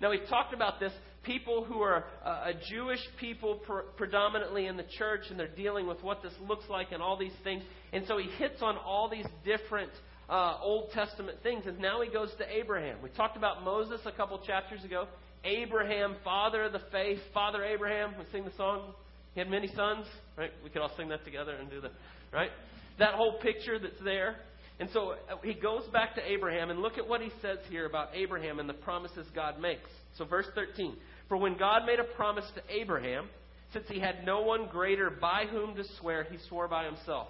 Now, 0.02 0.10
we've 0.10 0.28
talked 0.28 0.54
about 0.54 0.80
this. 0.80 0.92
People 1.24 1.64
who 1.64 1.82
are 1.82 2.06
uh, 2.26 2.46
a 2.48 2.54
Jewish 2.72 3.00
people 3.20 3.62
predominantly 3.96 4.66
in 4.66 4.76
the 4.76 4.86
church, 4.98 5.22
and 5.30 5.40
they're 5.40 5.48
dealing 5.48 5.86
with 5.86 6.02
what 6.02 6.24
this 6.24 6.34
looks 6.48 6.66
like 6.68 6.92
and 6.92 7.04
all 7.04 7.16
these 7.16 7.36
things. 7.44 7.62
And 7.94 8.06
so 8.08 8.18
he 8.18 8.28
hits 8.40 8.64
on 8.64 8.78
all 8.78 9.08
these 9.08 9.28
different 9.46 9.92
uh, 10.32 10.58
Old 10.62 10.92
Testament 10.92 11.38
things. 11.44 11.66
And 11.68 11.80
now 11.80 12.02
he 12.02 12.10
goes 12.10 12.30
to 12.38 12.46
Abraham. 12.50 12.98
We 13.04 13.10
talked 13.10 13.38
about 13.38 13.64
Moses 13.64 14.00
a 14.06 14.12
couple 14.12 14.40
chapters 14.40 14.84
ago. 14.84 15.06
Abraham, 15.44 16.16
father 16.24 16.64
of 16.64 16.72
the 16.72 16.82
faith, 16.92 17.20
Father 17.34 17.64
Abraham. 17.64 18.14
We 18.18 18.26
sing 18.32 18.46
the 18.46 18.56
song. 18.56 18.94
He 19.34 19.40
had 19.40 19.50
many 19.50 19.68
sons, 19.76 20.06
right? 20.38 20.52
We 20.64 20.70
could 20.70 20.82
all 20.82 20.92
sing 20.96 21.10
that 21.10 21.26
together 21.26 21.56
and 21.56 21.70
do 21.70 21.82
the 21.82 21.90
right. 22.32 22.52
That 23.00 23.16
whole 23.16 23.40
picture 23.40 23.78
that's 23.80 24.02
there. 24.04 24.38
And 24.80 24.90
so 24.94 25.12
uh, 25.12 25.36
he 25.44 25.54
goes 25.54 25.84
back 25.92 26.16
to 26.16 26.22
Abraham, 26.22 26.70
and 26.70 26.80
look 26.80 26.98
at 26.98 27.08
what 27.08 27.22
he 27.22 27.30
says 27.42 27.58
here 27.70 27.86
about 27.86 28.10
Abraham 28.16 28.60
and 28.60 28.70
the 28.70 28.74
promises 28.74 29.28
God 29.36 29.60
makes. 29.60 29.90
So, 30.18 30.26
verse 30.26 30.48
13 30.56 30.96
For 31.28 31.38
when 31.38 31.58
God 31.58 31.86
made 31.86 32.00
a 32.00 32.16
promise 32.16 32.46
to 32.56 32.62
Abraham, 32.70 33.28
since 33.74 33.86
he 33.90 34.00
had 34.00 34.26
no 34.26 34.42
one 34.42 34.68
greater 34.72 35.10
by 35.10 35.46
whom 35.50 35.76
to 35.76 35.84
swear, 36.00 36.26
he 36.30 36.38
swore 36.48 36.68
by 36.68 36.86
himself 36.86 37.28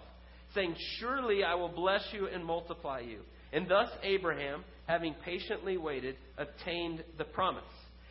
saying, 0.53 0.75
Surely 1.00 1.43
I 1.43 1.55
will 1.55 1.70
bless 1.70 2.03
you 2.12 2.27
and 2.27 2.43
multiply 2.43 3.00
you. 3.00 3.20
And 3.53 3.70
thus 3.70 3.89
Abraham, 4.03 4.63
having 4.88 5.13
patiently 5.25 5.77
waited, 5.77 6.15
obtained 6.38 7.03
the 7.17 7.25
promise. 7.25 7.63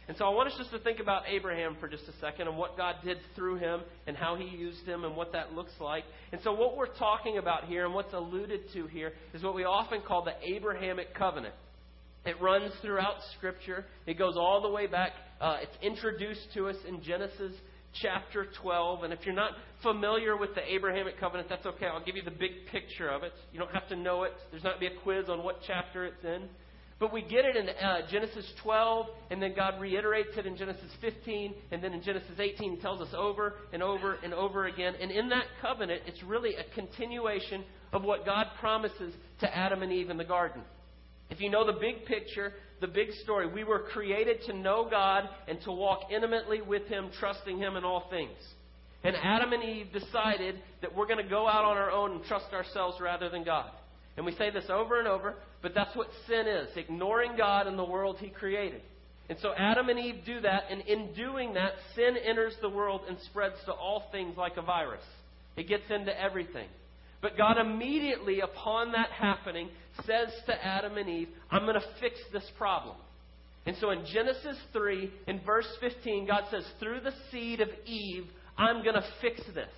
And 0.09 0.18
so 0.18 0.25
I 0.25 0.30
want 0.30 0.49
us 0.49 0.59
just 0.59 0.73
to 0.73 0.80
think 0.80 0.99
about 0.99 1.23
Abraham 1.28 1.76
for 1.78 1.87
just 1.87 2.02
a 2.09 2.20
second 2.20 2.49
and 2.49 2.56
what 2.56 2.76
God 2.76 2.97
did 3.04 3.18
through 3.37 3.59
him 3.59 3.82
and 4.09 4.16
how 4.16 4.35
he 4.35 4.44
used 4.44 4.85
him 4.85 5.04
and 5.04 5.14
what 5.14 5.32
that 5.32 5.52
looks 5.52 5.73
like. 5.80 6.02
And 6.32 6.40
so 6.42 6.52
what 6.52 6.76
we're 6.76 6.92
talking 6.94 7.38
about 7.38 7.66
here 7.66 7.85
and 7.85 7.94
what's 7.94 8.12
alluded 8.12 8.73
to 8.73 8.88
here 8.88 9.12
is 9.35 9.42
what 9.42 9.54
we 9.54 9.62
often 9.62 10.00
call 10.00 10.25
the 10.25 10.35
Abrahamic 10.42 11.14
covenant. 11.14 11.54
It 12.26 12.40
runs 12.40 12.73
throughout 12.82 13.16
Scripture. 13.37 13.87
It 14.06 14.18
goes 14.18 14.35
all 14.37 14.61
the 14.61 14.68
way 14.68 14.88
back. 14.88 15.12
Uh, 15.40 15.59
it's 15.62 15.76
introduced 15.80 16.49
to 16.54 16.68
us 16.68 16.76
in 16.88 17.02
Genesis 17.02 17.52
chapter 18.02 18.47
12. 18.62 19.04
And 19.04 19.12
if 19.12 19.20
you're 19.25 19.35
not 19.35 19.52
familiar 19.82 20.37
with 20.37 20.54
the 20.54 20.73
Abrahamic 20.73 21.18
covenant, 21.18 21.49
that's 21.49 21.66
okay. 21.66 21.87
I'll 21.87 22.04
give 22.04 22.16
you 22.16 22.23
the 22.23 22.30
big 22.30 22.66
picture 22.70 23.09
of 23.09 23.23
it. 23.23 23.32
You 23.52 23.59
don't 23.59 23.73
have 23.73 23.88
to 23.88 23.97
know 23.97 24.25
it. 24.25 24.32
There's 24.50 24.64
not 24.64 24.80
be 24.80 24.87
a 24.87 24.94
quiz 25.02 25.28
on 25.28 25.42
what 25.42 25.61
chapter 25.66 26.04
it's 26.04 26.25
in. 26.25 26.49
But 27.00 27.14
we 27.14 27.23
get 27.23 27.47
it 27.47 27.56
in 27.56 27.66
uh, 27.70 28.02
Genesis 28.11 28.44
12, 28.62 29.06
and 29.30 29.42
then 29.42 29.54
God 29.56 29.80
reiterates 29.80 30.37
it 30.37 30.44
in 30.44 30.54
Genesis 30.54 30.90
15, 31.00 31.54
and 31.70 31.82
then 31.82 31.94
in 31.94 32.02
Genesis 32.02 32.38
18, 32.38 32.76
He 32.76 32.80
tells 32.82 33.00
us 33.00 33.09
over 33.16 33.54
and 33.73 33.82
over 33.82 34.18
and 34.23 34.35
over 34.35 34.66
again. 34.66 34.94
And 35.00 35.11
in 35.11 35.30
that 35.30 35.47
covenant, 35.62 36.02
it's 36.06 36.23
really 36.23 36.56
a 36.56 36.75
continuation 36.75 37.64
of 37.94 38.04
what 38.04 38.26
God 38.26 38.49
promises 38.61 39.14
to 39.40 39.56
Adam 39.56 39.82
and 39.82 39.90
Eve 39.90 40.11
in 40.11 40.18
the 40.18 40.25
garden. 40.25 40.61
If 41.30 41.40
you 41.40 41.50
know 41.50 41.64
the 41.64 41.78
big 41.78 42.04
picture, 42.06 42.52
the 42.80 42.87
big 42.87 43.12
story, 43.22 43.46
we 43.46 43.64
were 43.64 43.80
created 43.92 44.42
to 44.46 44.52
know 44.52 44.88
God 44.90 45.28
and 45.49 45.60
to 45.62 45.72
walk 45.72 46.10
intimately 46.12 46.60
with 46.60 46.87
Him, 46.87 47.10
trusting 47.18 47.58
Him 47.58 47.76
in 47.76 47.84
all 47.84 48.08
things. 48.10 48.37
And 49.02 49.16
Adam 49.22 49.52
and 49.52 49.62
Eve 49.62 49.87
decided 49.92 50.56
that 50.82 50.94
we're 50.94 51.06
going 51.06 51.22
to 51.22 51.30
go 51.30 51.49
out 51.49 51.64
on 51.64 51.76
our 51.76 51.90
own 51.90 52.12
and 52.12 52.25
trust 52.25 52.52
ourselves 52.52 52.99
rather 53.00 53.30
than 53.30 53.44
God. 53.44 53.70
And 54.16 54.26
we 54.26 54.32
say 54.32 54.50
this 54.50 54.68
over 54.68 54.99
and 54.99 55.08
over, 55.08 55.34
but 55.62 55.72
that's 55.75 55.94
what 55.96 56.08
sin 56.26 56.46
is 56.46 56.68
ignoring 56.76 57.37
God 57.37 57.66
and 57.66 57.78
the 57.78 57.84
world 57.84 58.16
He 58.18 58.28
created. 58.28 58.82
And 59.30 59.38
so 59.40 59.52
Adam 59.56 59.88
and 59.88 59.99
Eve 59.99 60.16
do 60.26 60.40
that, 60.40 60.64
and 60.70 60.80
in 60.82 61.14
doing 61.14 61.54
that, 61.54 61.72
sin 61.94 62.16
enters 62.16 62.54
the 62.60 62.68
world 62.68 63.02
and 63.08 63.16
spreads 63.26 63.54
to 63.66 63.72
all 63.72 64.08
things 64.10 64.37
like 64.37 64.56
a 64.56 64.62
virus. 64.62 65.04
It 65.56 65.68
gets 65.68 65.84
into 65.88 66.20
everything. 66.20 66.68
But 67.22 67.36
God 67.36 67.58
immediately, 67.58 68.40
upon 68.40 68.92
that 68.92 69.10
happening, 69.10 69.68
says 70.06 70.28
to 70.46 70.64
Adam 70.64 70.96
and 70.96 71.08
Eve, 71.08 71.28
I'm 71.50 71.62
going 71.62 71.74
to 71.74 71.86
fix 72.00 72.18
this 72.32 72.48
problem. 72.56 72.96
And 73.66 73.76
so 73.78 73.90
in 73.90 74.06
Genesis 74.06 74.56
3, 74.72 75.10
in 75.26 75.40
verse 75.44 75.68
15, 75.80 76.26
God 76.26 76.44
says, 76.50 76.64
Through 76.78 77.00
the 77.00 77.12
seed 77.30 77.60
of 77.60 77.68
Eve, 77.84 78.24
I'm 78.56 78.82
going 78.82 78.94
to 78.94 79.04
fix 79.20 79.40
this. 79.54 79.68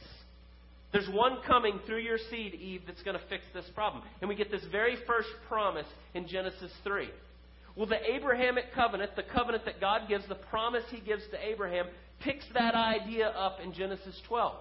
There's 0.93 1.09
one 1.11 1.39
coming 1.47 1.81
through 1.87 2.01
your 2.01 2.19
seed, 2.31 2.55
Eve, 2.55 2.83
that's 2.87 3.03
going 3.03 3.19
to 3.19 3.27
fix 3.29 3.45
this 3.55 3.65
problem. 3.75 4.05
And 4.21 4.29
we 4.29 4.37
get 4.37 4.51
this 4.51 4.65
very 4.71 4.97
first 5.07 5.31
promise 5.49 5.87
in 6.15 6.29
Genesis 6.29 6.71
3. 6.85 7.09
Well, 7.75 7.87
the 7.87 7.99
Abrahamic 8.15 8.75
covenant, 8.75 9.17
the 9.17 9.23
covenant 9.23 9.65
that 9.65 9.81
God 9.81 10.03
gives, 10.09 10.29
the 10.29 10.35
promise 10.35 10.85
he 10.91 11.01
gives 11.01 11.23
to 11.31 11.39
Abraham, 11.43 11.87
picks 12.21 12.45
that 12.55 12.75
idea 12.75 13.29
up 13.29 13.59
in 13.65 13.73
Genesis 13.73 14.21
12. 14.29 14.55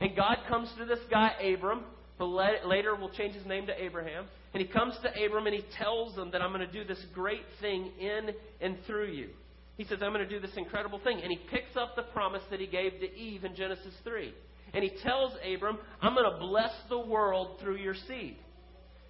And 0.00 0.14
God 0.14 0.36
comes 0.48 0.70
to 0.78 0.84
this 0.84 1.00
guy, 1.10 1.32
Abram, 1.42 1.82
but 2.18 2.26
later 2.26 2.94
we'll 2.94 3.10
change 3.10 3.34
his 3.34 3.46
name 3.46 3.66
to 3.66 3.82
Abraham. 3.82 4.26
And 4.54 4.62
he 4.62 4.68
comes 4.72 4.94
to 5.02 5.24
Abram 5.24 5.46
and 5.46 5.54
he 5.54 5.64
tells 5.76 6.16
him 6.16 6.30
that 6.30 6.40
I'm 6.40 6.52
going 6.52 6.66
to 6.66 6.72
do 6.72 6.84
this 6.84 7.04
great 7.12 7.44
thing 7.60 7.90
in 8.00 8.30
and 8.60 8.78
through 8.86 9.12
you. 9.12 9.28
He 9.76 9.84
says, 9.84 9.98
I'm 10.00 10.12
going 10.12 10.26
to 10.26 10.28
do 10.28 10.40
this 10.40 10.56
incredible 10.56 10.98
thing. 11.04 11.20
And 11.22 11.30
he 11.30 11.38
picks 11.50 11.76
up 11.76 11.94
the 11.94 12.02
promise 12.02 12.42
that 12.50 12.60
he 12.60 12.66
gave 12.66 12.92
to 13.00 13.14
Eve 13.14 13.44
in 13.44 13.54
Genesis 13.54 13.94
3. 14.04 14.32
And 14.72 14.82
he 14.82 14.90
tells 15.02 15.32
Abram, 15.54 15.78
I'm 16.00 16.14
going 16.14 16.30
to 16.30 16.38
bless 16.38 16.72
the 16.88 16.98
world 16.98 17.60
through 17.60 17.76
your 17.76 17.94
seed. 18.08 18.36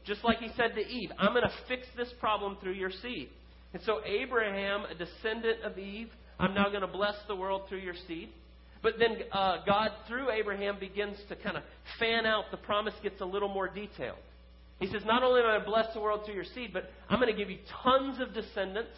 Just 0.04 0.24
like 0.24 0.38
he 0.38 0.50
said 0.56 0.74
to 0.74 0.80
Eve, 0.80 1.10
I'm 1.18 1.32
going 1.32 1.42
to 1.42 1.52
fix 1.68 1.86
this 1.96 2.12
problem 2.20 2.56
through 2.60 2.74
your 2.74 2.90
seed. 2.90 3.28
And 3.72 3.82
so, 3.84 4.00
Abraham, 4.04 4.84
a 4.90 4.94
descendant 4.94 5.62
of 5.62 5.78
Eve, 5.78 6.08
I'm 6.38 6.54
now 6.54 6.68
going 6.68 6.82
to 6.82 6.86
bless 6.86 7.16
the 7.28 7.36
world 7.36 7.62
through 7.68 7.80
your 7.80 7.94
seed. 8.06 8.30
But 8.82 8.94
then 8.98 9.18
uh, 9.32 9.58
God, 9.66 9.90
through 10.08 10.30
Abraham, 10.30 10.78
begins 10.78 11.16
to 11.28 11.36
kind 11.36 11.56
of 11.56 11.62
fan 11.98 12.26
out. 12.26 12.44
The 12.50 12.56
promise 12.56 12.94
gets 13.02 13.20
a 13.20 13.24
little 13.24 13.48
more 13.48 13.68
detailed. 13.68 14.18
He 14.78 14.86
says, 14.86 15.02
Not 15.04 15.22
only 15.22 15.40
am 15.40 15.46
I 15.46 15.50
going 15.52 15.60
to 15.60 15.66
bless 15.66 15.94
the 15.94 16.00
world 16.00 16.22
through 16.24 16.34
your 16.34 16.44
seed, 16.44 16.70
but 16.72 16.90
I'm 17.08 17.18
going 17.18 17.32
to 17.32 17.38
give 17.38 17.50
you 17.50 17.58
tons 17.82 18.20
of 18.20 18.34
descendants. 18.34 18.96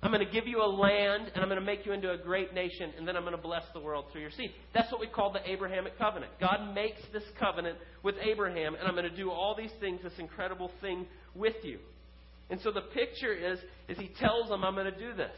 I'm 0.00 0.12
going 0.12 0.24
to 0.24 0.32
give 0.32 0.46
you 0.46 0.62
a 0.62 0.68
land, 0.68 1.32
and 1.34 1.42
I'm 1.42 1.48
going 1.48 1.58
to 1.58 1.66
make 1.66 1.84
you 1.84 1.92
into 1.92 2.12
a 2.12 2.16
great 2.16 2.54
nation, 2.54 2.92
and 2.96 3.08
then 3.08 3.16
I'm 3.16 3.22
going 3.22 3.34
to 3.34 3.42
bless 3.42 3.64
the 3.74 3.80
world 3.80 4.04
through 4.12 4.20
your 4.20 4.30
seed. 4.30 4.52
That's 4.72 4.92
what 4.92 5.00
we 5.00 5.08
call 5.08 5.32
the 5.32 5.50
Abrahamic 5.50 5.98
covenant. 5.98 6.30
God 6.40 6.72
makes 6.72 7.00
this 7.12 7.24
covenant 7.38 7.78
with 8.04 8.14
Abraham, 8.22 8.76
and 8.76 8.86
I'm 8.86 8.94
going 8.94 9.10
to 9.10 9.16
do 9.16 9.30
all 9.30 9.56
these 9.56 9.72
things, 9.80 10.00
this 10.04 10.12
incredible 10.18 10.70
thing 10.80 11.06
with 11.34 11.56
you. 11.64 11.78
And 12.48 12.60
so 12.60 12.70
the 12.70 12.82
picture 12.82 13.32
is, 13.32 13.58
is 13.88 13.98
he 13.98 14.10
tells 14.20 14.48
them, 14.48 14.62
I'm 14.62 14.74
going 14.74 14.92
to 14.92 14.98
do 14.98 15.14
this. 15.14 15.36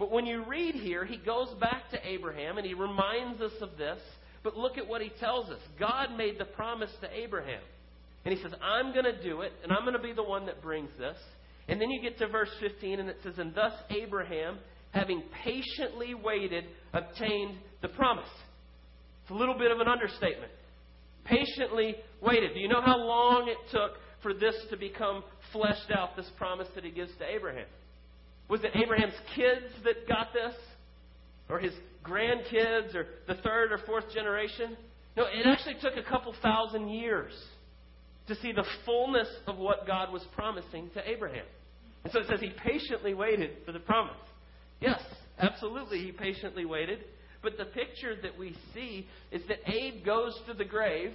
But 0.00 0.10
when 0.10 0.24
you 0.24 0.42
read 0.44 0.74
here, 0.76 1.04
he 1.04 1.18
goes 1.18 1.50
back 1.60 1.90
to 1.90 2.08
Abraham 2.08 2.56
and 2.56 2.66
he 2.66 2.72
reminds 2.72 3.42
us 3.42 3.52
of 3.60 3.76
this. 3.76 4.00
But 4.42 4.56
look 4.56 4.78
at 4.78 4.88
what 4.88 5.02
he 5.02 5.10
tells 5.20 5.50
us. 5.50 5.60
God 5.78 6.16
made 6.16 6.38
the 6.38 6.46
promise 6.46 6.90
to 7.02 7.08
Abraham. 7.14 7.60
And 8.24 8.34
he 8.34 8.42
says, 8.42 8.52
I'm 8.62 8.94
going 8.94 9.04
to 9.04 9.22
do 9.22 9.42
it, 9.42 9.52
and 9.62 9.70
I'm 9.70 9.82
going 9.82 9.96
to 9.96 10.02
be 10.02 10.14
the 10.14 10.22
one 10.22 10.46
that 10.46 10.62
brings 10.62 10.90
this. 10.98 11.16
And 11.68 11.78
then 11.80 11.90
you 11.90 12.00
get 12.00 12.18
to 12.18 12.28
verse 12.28 12.50
15, 12.60 13.00
and 13.00 13.08
it 13.10 13.18
says, 13.22 13.34
And 13.36 13.54
thus 13.54 13.72
Abraham, 13.90 14.58
having 14.92 15.22
patiently 15.44 16.14
waited, 16.14 16.64
obtained 16.94 17.58
the 17.82 17.88
promise. 17.88 18.28
It's 19.22 19.30
a 19.30 19.34
little 19.34 19.58
bit 19.58 19.70
of 19.70 19.80
an 19.80 19.88
understatement. 19.88 20.52
Patiently 21.24 21.96
waited. 22.22 22.54
Do 22.54 22.60
you 22.60 22.68
know 22.68 22.82
how 22.82 22.96
long 22.96 23.48
it 23.48 23.70
took 23.70 23.92
for 24.22 24.32
this 24.32 24.54
to 24.70 24.76
become 24.78 25.24
fleshed 25.52 25.90
out, 25.94 26.16
this 26.16 26.30
promise 26.38 26.68
that 26.74 26.84
he 26.84 26.90
gives 26.90 27.12
to 27.18 27.24
Abraham? 27.24 27.66
Was 28.50 28.60
it 28.64 28.72
Abraham's 28.74 29.14
kids 29.36 29.72
that 29.84 30.08
got 30.08 30.32
this? 30.34 30.54
Or 31.48 31.60
his 31.60 31.72
grandkids? 32.04 32.94
Or 32.94 33.06
the 33.28 33.40
third 33.42 33.72
or 33.72 33.78
fourth 33.86 34.12
generation? 34.12 34.76
No, 35.16 35.24
it 35.24 35.46
actually 35.46 35.76
took 35.80 35.96
a 35.96 36.08
couple 36.08 36.34
thousand 36.42 36.88
years 36.88 37.32
to 38.26 38.34
see 38.36 38.52
the 38.52 38.64
fullness 38.84 39.28
of 39.46 39.56
what 39.56 39.86
God 39.86 40.12
was 40.12 40.24
promising 40.34 40.90
to 40.94 41.08
Abraham. 41.08 41.44
And 42.04 42.12
so 42.12 42.20
it 42.20 42.26
says 42.28 42.40
he 42.40 42.52
patiently 42.64 43.14
waited 43.14 43.50
for 43.64 43.72
the 43.72 43.80
promise. 43.80 44.16
Yes, 44.80 45.00
absolutely, 45.38 45.98
he 45.98 46.12
patiently 46.12 46.64
waited. 46.64 47.00
But 47.42 47.56
the 47.58 47.66
picture 47.66 48.16
that 48.22 48.38
we 48.38 48.56
see 48.74 49.06
is 49.30 49.42
that 49.48 49.58
Abe 49.66 50.04
goes 50.04 50.38
to 50.46 50.54
the 50.54 50.64
grave, 50.64 51.12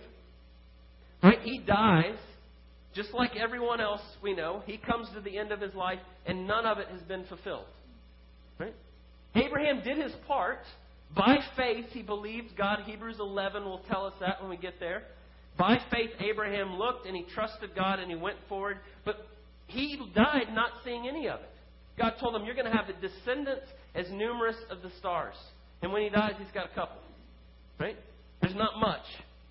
right? 1.23 1.39
He 1.41 1.59
dies, 1.59 2.17
just 2.95 3.13
like 3.13 3.35
everyone 3.35 3.81
else 3.81 4.01
we 4.23 4.33
know, 4.33 4.63
he 4.65 4.77
comes 4.77 5.09
to 5.13 5.21
the 5.21 5.37
end 5.37 5.51
of 5.51 5.59
his 5.59 5.73
life 5.75 5.99
and 6.25 6.47
none 6.47 6.65
of 6.65 6.77
it 6.77 6.87
has 6.87 7.01
been 7.01 7.25
fulfilled. 7.25 7.65
Right? 8.57 8.73
Abraham 9.35 9.81
did 9.83 9.97
his 9.97 10.13
part. 10.27 10.61
By 11.15 11.37
faith, 11.57 11.85
he 11.91 12.01
believed 12.01 12.57
God. 12.57 12.79
Hebrews 12.85 13.17
11 13.19 13.65
will 13.65 13.81
tell 13.89 14.05
us 14.05 14.13
that 14.21 14.41
when 14.41 14.49
we 14.49 14.57
get 14.57 14.79
there. 14.79 15.03
By 15.57 15.77
faith, 15.91 16.09
Abraham 16.19 16.75
looked 16.75 17.05
and 17.05 17.15
he 17.15 17.23
trusted 17.33 17.75
God 17.75 17.99
and 17.99 18.09
he 18.09 18.17
went 18.17 18.37
forward. 18.47 18.77
But 19.03 19.27
he 19.67 19.99
died 20.15 20.47
not 20.53 20.71
seeing 20.83 21.07
any 21.07 21.27
of 21.27 21.41
it. 21.41 21.49
God 21.97 22.13
told 22.19 22.35
him, 22.35 22.45
You're 22.45 22.55
going 22.55 22.69
to 22.69 22.75
have 22.75 22.87
the 22.87 23.07
descendants 23.07 23.65
as 23.93 24.05
numerous 24.11 24.57
as 24.71 24.77
the 24.81 24.91
stars. 24.99 25.35
And 25.81 25.91
when 25.91 26.01
he 26.01 26.09
dies, 26.09 26.33
he's 26.37 26.51
got 26.53 26.65
a 26.65 26.75
couple. 26.75 27.01
Right? 27.79 27.97
There's 28.41 28.55
not 28.55 28.79
much. 28.79 29.03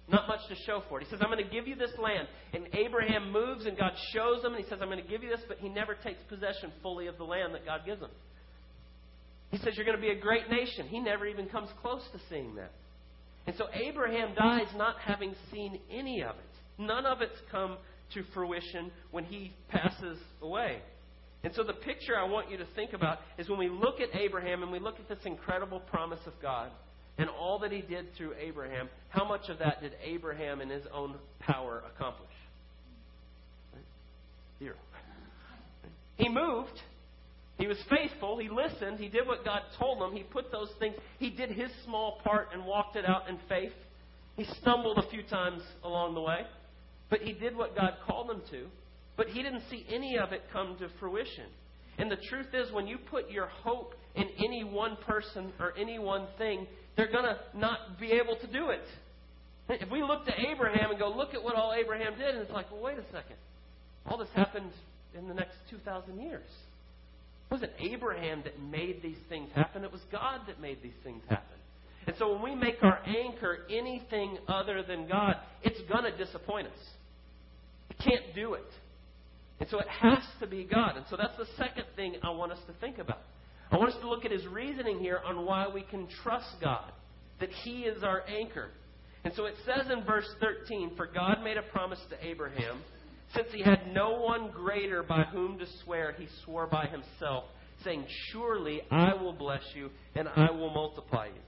Not 0.07 0.29
much 0.29 0.41
to 0.49 0.55
show 0.67 0.83
for 0.89 1.01
it. 1.01 1.05
He 1.05 1.11
says, 1.11 1.21
I'm 1.23 1.31
going 1.31 1.43
to 1.43 1.51
give 1.51 1.67
you 1.67 1.77
this 1.77 1.93
land. 1.99 2.29
And 2.53 2.69
Abraham 2.75 3.33
moves 3.33 3.65
and 3.65 3.77
God 3.77 3.93
shows 4.13 4.45
him 4.45 4.53
and 4.55 4.63
he 4.63 4.69
says, 4.69 4.81
I'm 4.83 4.89
going 4.89 5.03
to 5.03 5.09
give 5.09 5.23
you 5.23 5.31
this, 5.31 5.41
but 5.49 5.59
he 5.59 5.69
never 5.69 5.95
takes 5.95 6.19
possession 6.29 6.73
fully 6.83 7.07
of 7.07 7.17
the 7.17 7.25
land 7.25 7.55
that 7.55 7.65
God 7.65 7.81
gives 7.87 8.03
him. 8.03 8.11
He 9.51 9.59
says, 9.59 9.75
You're 9.77 9.87
going 9.87 9.97
to 9.97 10.03
be 10.03 10.11
a 10.11 10.21
great 10.21 10.51
nation. 10.51 10.89
He 10.89 11.01
never 11.01 11.27
even 11.27 11.49
comes 11.49 11.71
close 11.81 12.03
to 12.13 12.19
seeing 12.29 12.57
that. 12.57 12.73
And 13.47 13.57
so 13.57 13.67
Abraham 13.73 14.35
dies 14.35 14.69
not 14.77 14.97
having 14.99 15.35
seen 15.53 15.79
any 15.91 16.23
of 16.23 16.37
it. 16.37 16.83
None 16.83 17.07
of 17.07 17.21
it's 17.21 17.39
come 17.51 17.77
to 18.15 18.25
fruition 18.35 18.91
when 19.11 19.25
he 19.25 19.53
passes 19.71 20.19
away. 20.43 20.81
And 21.45 21.55
so 21.55 21.63
the 21.63 21.75
picture 21.75 22.19
I 22.19 22.25
want 22.25 22.51
you 22.51 22.57
to 22.57 22.67
think 22.75 22.95
about 22.95 23.19
is 23.39 23.49
when 23.49 23.59
we 23.59 23.69
look 23.69 24.01
at 24.01 24.19
Abraham 24.19 24.63
and 24.63 24.73
we 24.73 24.79
look 24.79 24.99
at 24.99 25.09
this 25.09 25.25
incredible 25.27 25.81
promise 25.81 26.21
of 26.27 26.33
God, 26.41 26.71
and 27.19 27.29
all 27.29 27.59
that 27.61 27.71
he 27.73 27.81
did 27.81 28.07
through 28.17 28.35
Abraham, 28.41 28.89
how 29.09 29.25
much 29.27 29.49
of 29.49 29.59
that 29.61 29.81
did 29.81 29.93
Abraham 30.03 30.61
in 30.61 30.69
his 30.69 30.83
own 30.93 31.15
power 31.41 31.83
accomplish? 31.95 32.31
Zero. 34.59 34.77
He 36.17 36.29
moved. 36.29 36.81
He 37.59 37.67
was 37.67 37.77
faithful. 37.89 38.39
He 38.39 38.49
listened. 38.49 38.99
He 38.99 39.09
did 39.09 39.27
what 39.27 39.45
God 39.45 39.63
told 39.79 40.03
him. 40.03 40.17
He 40.17 40.25
put 40.25 40.51
those 40.51 40.71
things. 40.79 40.97
He 41.19 41.31
did 41.31 41.51
his 41.51 41.71
small 41.85 42.21
part 42.25 42.49
and 42.53 42.65
walked 42.65 42.97
it 42.97 43.05
out 43.09 43.29
in 43.29 43.39
faith. 43.49 43.73
He 44.37 44.45
stumbled 44.61 44.99
a 44.99 45.09
few 45.11 45.23
times 45.23 45.63
along 45.85 46.15
the 46.15 46.21
way, 46.21 46.41
but 47.09 47.21
he 47.21 47.33
did 47.33 47.57
what 47.57 47.77
God 47.77 47.95
called 48.07 48.31
him 48.31 48.43
to. 48.51 48.67
But 49.17 49.29
he 49.29 49.43
didn't 49.43 49.63
see 49.71 49.87
any 49.89 50.19
of 50.19 50.33
it 50.33 50.43
come 50.53 50.77
to 50.81 50.89
fruition. 50.99 51.47
And 51.99 52.11
the 52.11 52.19
truth 52.29 52.49
is, 52.53 52.73
when 52.73 52.89
you 52.89 52.99
put 52.99 53.31
your 53.31 53.47
hope 53.47 53.95
in 54.17 54.29
any 54.45 54.65
one 54.65 54.97
person 55.07 55.53
or 55.61 55.73
any 55.79 56.01
one 56.01 56.27
thing, 56.39 56.67
they're 56.97 57.11
going 57.11 57.25
to 57.25 57.39
not 57.59 57.99
be 58.01 58.13
able 58.13 58.37
to 58.37 58.47
do 58.47 58.71
it. 58.71 58.85
If 59.69 59.91
we 59.91 60.03
look 60.03 60.27
to 60.27 60.33
Abraham 60.51 60.91
and 60.91 60.99
go, 60.99 61.09
look 61.09 61.35
at 61.35 61.43
what 61.43 61.55
all 61.55 61.73
Abraham 61.73 62.19
did, 62.19 62.35
and 62.35 62.39
it's 62.39 62.53
like, 62.53 62.71
well, 62.71 62.83
wait 62.83 62.99
a 62.99 63.05
second. 63.13 63.37
All 64.07 64.19
this 64.19 64.29
happened 64.35 64.71
in 65.17 65.27
the 65.29 65.35
next 65.35 65.55
2,000 65.71 66.21
years. 66.21 66.47
It 67.51 67.55
wasn't 67.55 67.73
Abraham 67.79 68.43
that 68.45 68.61
made 68.61 69.03
these 69.03 69.17
things 69.29 69.51
happen, 69.55 69.85
it 69.85 69.93
was 69.93 70.03
God 70.13 70.43
that 70.47 70.61
made 70.61 70.83
these 70.83 70.97
things 71.03 71.23
happen. 71.29 71.57
And 72.07 72.15
so 72.19 72.33
when 72.35 72.43
we 72.43 72.55
make 72.55 72.83
our 72.83 73.01
anchor 73.07 73.61
anything 73.71 74.37
other 74.47 74.83
than 74.83 75.09
God, 75.09 75.37
it's 75.63 75.81
going 75.91 76.05
to 76.05 76.17
disappoint 76.17 76.67
us. 76.67 76.79
It 77.89 77.99
can't 77.99 78.35
do 78.35 78.55
it. 78.55 78.67
And 79.61 79.69
so 79.71 79.79
it 79.79 79.89
has 79.89 80.19
to 80.41 80.47
be 80.47 80.65
God. 80.65 80.97
And 80.97 81.07
so 81.09 81.17
that's 81.17 81.37
the 81.39 81.47
second 81.57 81.85
thing 81.97 82.17
I 82.23 82.31
want 82.31 82.53
us 82.53 82.59
to 82.67 82.75
think 82.81 82.99
about. 82.99 83.21
I 83.75 83.77
want 83.77 83.91
us 83.91 84.01
to 84.03 84.09
look 84.09 84.25
at 84.25 84.31
his 84.31 84.47
reasoning 84.47 85.01
here 85.01 85.21
on 85.27 85.45
why 85.45 85.67
we 85.67 85.83
can 85.83 86.07
trust 86.23 86.47
God, 86.63 86.93
that 87.41 87.49
he 87.65 87.81
is 87.81 88.05
our 88.05 88.23
anchor. 88.29 88.69
And 89.25 89.35
so 89.35 89.47
it 89.47 89.55
says 89.67 89.91
in 89.91 90.05
verse 90.05 90.29
13 90.41 90.93
For 90.97 91.09
God 91.09 91.43
made 91.43 91.57
a 91.57 91.63
promise 91.63 91.99
to 92.11 92.25
Abraham. 92.25 92.81
Since 93.35 93.49
he 93.51 93.63
had 93.63 93.93
no 93.93 94.21
one 94.21 94.53
greater 94.53 95.03
by 95.03 95.25
whom 95.25 95.59
to 95.59 95.67
swear, 95.83 96.15
he 96.17 96.29
swore 96.45 96.69
by 96.69 96.87
himself, 96.87 97.47
saying, 97.83 98.07
Surely 98.31 98.83
I 98.93 99.13
will 99.13 99.33
bless 99.33 99.63
you 99.75 99.91
and 100.15 100.29
I 100.29 100.53
will 100.53 100.71
multiply 100.71 101.27
you. 101.27 101.43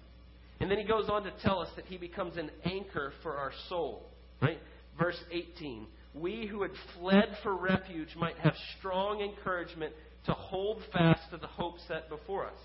And 0.58 0.68
then 0.68 0.78
he 0.78 0.84
goes 0.84 1.08
on 1.08 1.22
to 1.22 1.32
tell 1.44 1.60
us 1.60 1.68
that 1.76 1.84
he 1.84 1.96
becomes 1.96 2.36
an 2.38 2.50
anchor 2.64 3.12
for 3.22 3.36
our 3.36 3.52
soul. 3.68 4.02
Right? 4.42 4.58
Verse 4.98 5.22
18 5.30 5.86
We 6.12 6.48
who 6.50 6.62
had 6.62 6.72
fled 6.98 7.36
for 7.44 7.54
refuge 7.56 8.16
might 8.16 8.38
have 8.38 8.54
strong 8.80 9.20
encouragement 9.20 9.92
to 10.26 10.32
hold 10.32 10.82
fast 10.92 11.30
to 11.30 11.36
the 11.36 11.46
hope 11.46 11.76
set 11.88 12.08
before 12.08 12.46
us. 12.46 12.58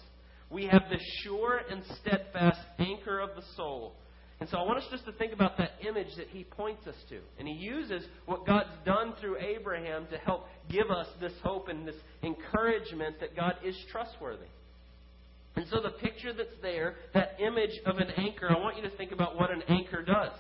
We 0.49 0.65
have 0.67 0.83
the 0.89 0.99
sure 1.23 1.61
and 1.69 1.81
steadfast 2.01 2.59
anchor 2.77 3.19
of 3.19 3.29
the 3.35 3.43
soul. 3.55 3.93
And 4.41 4.49
so 4.49 4.57
I 4.57 4.63
want 4.63 4.79
us 4.79 4.85
just 4.89 5.05
to 5.05 5.11
think 5.13 5.33
about 5.33 5.57
that 5.59 5.73
image 5.87 6.15
that 6.17 6.27
he 6.29 6.43
points 6.43 6.87
us 6.87 6.95
to. 7.09 7.19
And 7.37 7.47
he 7.47 7.53
uses 7.53 8.03
what 8.25 8.45
God's 8.45 8.71
done 8.85 9.13
through 9.21 9.37
Abraham 9.37 10.07
to 10.11 10.17
help 10.17 10.47
give 10.69 10.89
us 10.89 11.07
this 11.21 11.33
hope 11.43 11.67
and 11.67 11.87
this 11.87 11.95
encouragement 12.23 13.19
that 13.19 13.35
God 13.35 13.53
is 13.63 13.75
trustworthy. 13.91 14.49
And 15.55 15.65
so 15.69 15.79
the 15.81 15.91
picture 15.91 16.33
that's 16.33 16.49
there, 16.61 16.95
that 17.13 17.37
image 17.39 17.79
of 17.85 17.97
an 17.97 18.09
anchor, 18.17 18.49
I 18.49 18.59
want 18.59 18.77
you 18.77 18.83
to 18.83 18.97
think 18.97 19.11
about 19.11 19.37
what 19.37 19.51
an 19.51 19.61
anchor 19.67 20.01
does. 20.01 20.33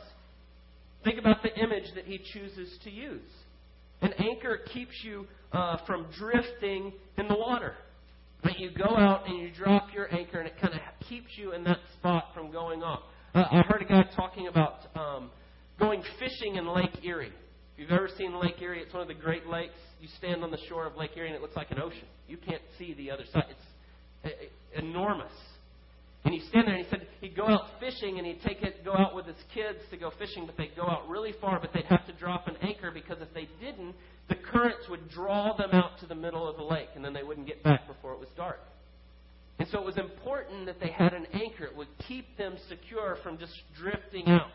Think 1.03 1.19
about 1.19 1.43
the 1.43 1.55
image 1.55 1.93
that 1.95 2.05
he 2.05 2.19
chooses 2.33 2.75
to 2.83 2.89
use. 2.89 3.21
An 4.01 4.13
anchor 4.13 4.59
keeps 4.73 4.93
you 5.03 5.27
uh, 5.51 5.77
from 5.85 6.07
drifting 6.17 6.93
in 7.17 7.27
the 7.27 7.35
water. 7.35 7.73
But 8.43 8.57
you 8.57 8.71
go 8.71 8.95
out 8.97 9.27
and 9.27 9.37
you 9.39 9.51
drop 9.51 9.93
your 9.93 10.13
anchor, 10.13 10.39
and 10.39 10.47
it 10.47 10.55
kind 10.59 10.73
of 10.73 10.79
keeps 11.07 11.37
you 11.37 11.53
in 11.53 11.63
that 11.65 11.77
spot 11.99 12.29
from 12.33 12.51
going 12.51 12.81
off. 12.81 13.03
Uh, 13.35 13.43
I 13.51 13.61
heard 13.61 13.81
a 13.81 13.85
guy 13.85 14.03
talking 14.15 14.47
about 14.47 14.79
um, 14.95 15.29
going 15.79 16.03
fishing 16.19 16.55
in 16.55 16.67
Lake 16.67 17.03
Erie. 17.03 17.27
If 17.73 17.79
you've 17.79 17.91
ever 17.91 18.09
seen 18.17 18.33
Lake 18.39 18.59
Erie, 18.61 18.81
it's 18.81 18.93
one 18.93 19.03
of 19.03 19.07
the 19.07 19.13
Great 19.13 19.45
Lakes. 19.45 19.77
You 20.01 20.07
stand 20.17 20.43
on 20.43 20.51
the 20.51 20.57
shore 20.67 20.87
of 20.87 20.95
Lake 20.97 21.11
Erie, 21.15 21.27
and 21.27 21.35
it 21.35 21.41
looks 21.41 21.55
like 21.55 21.71
an 21.71 21.79
ocean. 21.79 22.07
You 22.27 22.37
can't 22.37 22.61
see 22.79 22.93
the 22.95 23.11
other 23.11 23.25
side. 23.31 23.45
It's 24.23 24.51
enormous. 24.75 25.31
And 26.23 26.35
you 26.35 26.41
stand 26.49 26.67
there, 26.67 26.75
and 26.75 26.85
he 26.85 26.89
said 26.89 27.07
he'd 27.19 27.35
go 27.35 27.47
out 27.47 27.65
fishing, 27.79 28.19
and 28.19 28.27
he'd 28.27 28.41
take 28.43 28.61
it, 28.61 28.85
go 28.85 28.93
out 28.93 29.15
with 29.15 29.25
his 29.25 29.43
kids 29.53 29.79
to 29.89 29.97
go 29.97 30.11
fishing, 30.19 30.45
but 30.45 30.55
they'd 30.55 30.75
go 30.75 30.83
out 30.83 31.09
really 31.09 31.33
far, 31.41 31.59
but 31.59 31.71
they'd 31.73 31.85
have 31.85 32.05
to 32.05 32.13
drop 32.13 32.47
an 32.47 32.55
anchor 32.61 32.91
because 32.91 33.17
if 33.21 33.33
they 33.33 33.47
didn't, 33.59 33.95
the 34.29 34.35
currents 34.35 34.87
would 34.89 35.09
draw 35.09 35.57
them 35.57 35.71
out 35.71 35.99
to 35.99 36.05
the 36.05 36.15
middle 36.15 36.47
of 36.47 36.57
the 36.57 36.63
lake, 36.63 36.89
and 36.95 37.03
then 37.03 37.13
they 37.13 37.23
wouldn't 37.23 37.47
get 37.47 37.63
back 37.63 37.87
before 37.87 38.13
it 38.13 38.19
was 38.19 38.29
dark. 38.37 38.59
And 39.57 39.67
so 39.69 39.79
it 39.79 39.85
was 39.85 39.97
important 39.97 40.65
that 40.67 40.79
they 40.79 40.89
had 40.89 41.13
an 41.13 41.27
anchor. 41.33 41.65
It 41.65 41.75
would 41.75 41.87
keep 42.07 42.37
them 42.37 42.55
secure 42.67 43.17
from 43.23 43.37
just 43.37 43.53
drifting 43.77 44.27
out. 44.27 44.47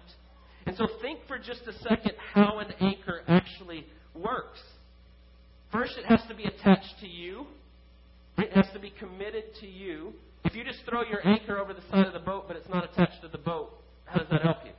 And 0.67 0.77
so 0.77 0.89
think 1.01 1.21
for 1.29 1.39
just 1.39 1.63
a 1.67 1.73
second 1.89 2.13
how 2.35 2.59
an 2.59 2.73
anchor 2.81 3.23
actually 3.29 3.87
works. 4.15 4.59
First, 5.71 5.97
it 5.97 6.07
has 6.07 6.21
to 6.29 6.35
be 6.35 6.45
attached 6.45 6.95
to 7.01 7.07
you. 7.07 7.47
It 8.39 8.53
has 8.53 8.67
to 8.73 8.81
be 8.81 8.93
committed 8.99 9.45
to 9.61 9.67
you. 9.67 10.13
If 10.47 10.55
you 10.55 10.63
just 10.63 10.79
throw 10.89 11.03
your 11.03 11.27
anchor 11.27 11.59
over 11.59 11.75
the 11.75 11.83
side 11.91 12.07
of 12.07 12.13
the 12.13 12.21
boat, 12.21 12.45
but 12.47 12.57
it's 12.57 12.69
not 12.69 12.85
attached 12.85 13.21
to 13.23 13.29
the 13.29 13.39
boat, 13.39 13.71
how 14.05 14.21
does 14.21 14.29
that 14.31 14.43
help 14.43 14.59
you? 14.65 14.71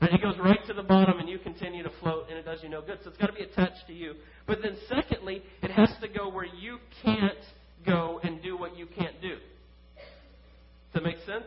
And 0.00 0.10
it 0.10 0.20
goes 0.20 0.34
right 0.44 0.58
to 0.66 0.74
the 0.74 0.82
bottom, 0.82 1.20
and 1.20 1.28
you 1.28 1.38
continue 1.38 1.84
to 1.84 1.92
float, 2.00 2.26
and 2.28 2.36
it 2.36 2.44
does 2.44 2.58
you 2.60 2.68
no 2.68 2.82
good. 2.82 2.98
So 3.04 3.10
it's 3.10 3.18
got 3.18 3.28
to 3.28 3.32
be 3.32 3.44
attached 3.44 3.86
to 3.86 3.92
you. 3.92 4.14
But 4.48 4.58
then, 4.62 4.76
secondly, 4.88 5.44
it 5.62 5.70
has 5.70 5.90
to 6.00 6.08
go 6.08 6.28
where 6.28 6.44
you 6.44 6.78
can't 7.04 7.38
go 7.86 8.18
and 8.24 8.42
do 8.42 8.58
what 8.58 8.76
you 8.76 8.86
can't 8.98 9.20
do. 9.22 9.36
Does 9.36 10.94
that 10.94 11.04
make 11.04 11.18
sense? 11.18 11.46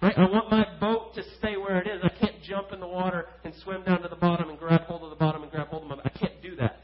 Right? 0.00 0.16
I 0.16 0.22
want 0.22 0.50
my 0.50 0.64
boat 0.80 1.14
to 1.16 1.22
stay 1.38 1.58
where 1.58 1.78
it 1.82 1.86
is. 1.86 2.00
I 2.02 2.08
can't 2.18 2.42
jump 2.42 2.72
in 2.72 2.80
the 2.80 2.88
water 2.88 3.26
and 3.44 3.52
swim 3.62 3.84
down 3.84 4.00
to 4.00 4.08
the 4.08 4.16
bottom 4.16 4.48
and 4.48 4.58
grab 4.58 4.82
hold 4.82 5.02
of 5.02 5.10
the 5.10 5.16
bottom 5.16 5.42
and 5.42 5.52
grab 5.52 5.68
hold 5.68 5.82
of 5.82 5.88
my. 5.88 5.96
I 6.02 6.08
can't 6.08 6.42
do 6.42 6.56
that. 6.56 6.76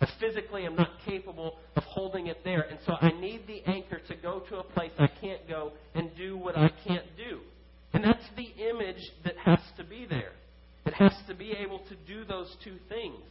I 0.00 0.08
physically 0.20 0.66
am 0.66 0.76
not 0.76 0.90
capable 1.06 1.56
of 1.74 1.82
holding 1.84 2.26
it 2.26 2.38
there, 2.44 2.62
and 2.62 2.78
so 2.86 2.94
I 3.00 3.12
need 3.18 3.46
the 3.46 3.62
anchor 3.66 3.98
to 4.08 4.14
go 4.16 4.40
to 4.50 4.58
a 4.58 4.62
place 4.62 4.90
I 4.98 5.06
can't 5.06 5.48
go 5.48 5.72
and 5.94 6.10
do 6.16 6.36
what 6.36 6.56
I 6.56 6.70
can't 6.86 7.06
do. 7.16 7.40
And 7.94 8.04
that's 8.04 8.24
the 8.36 8.68
image 8.68 9.00
that 9.24 9.36
has 9.38 9.60
to 9.78 9.84
be 9.84 10.06
there. 10.08 10.32
It 10.84 10.92
has 10.94 11.14
to 11.28 11.34
be 11.34 11.52
able 11.52 11.78
to 11.88 11.96
do 12.06 12.24
those 12.24 12.54
two 12.62 12.76
things. 12.88 13.22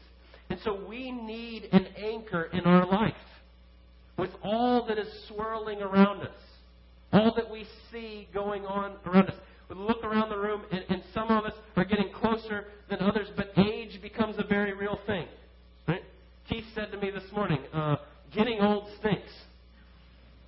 And 0.49 0.59
so 0.63 0.79
we 0.87 1.11
need 1.11 1.69
an 1.71 1.85
anchor 1.97 2.49
in 2.51 2.61
our 2.61 2.85
life 2.87 3.13
with 4.17 4.31
all 4.43 4.85
that 4.87 4.97
is 4.97 5.07
swirling 5.27 5.81
around 5.81 6.21
us, 6.21 6.35
all 7.13 7.33
that 7.35 7.49
we 7.49 7.65
see 7.91 8.27
going 8.33 8.65
on 8.65 8.95
around 9.05 9.29
us. 9.29 9.35
We 9.69 9.75
look 9.75 10.03
around 10.03 10.29
the 10.29 10.37
room, 10.37 10.63
and, 10.71 10.83
and 10.89 11.03
some 11.13 11.29
of 11.29 11.45
us 11.45 11.53
are 11.75 11.85
getting 11.85 12.11
closer 12.11 12.65
than 12.89 12.99
others, 12.99 13.27
but 13.35 13.51
age 13.57 13.99
becomes 14.01 14.35
a 14.37 14.43
very 14.43 14.73
real 14.73 14.99
thing. 15.05 15.27
Right? 15.87 16.03
Keith 16.47 16.65
said 16.75 16.91
to 16.91 16.97
me 16.97 17.09
this 17.09 17.23
morning, 17.33 17.59
uh, 17.73 17.95
getting 18.33 18.59
old 18.61 18.87
stinks. 18.99 19.31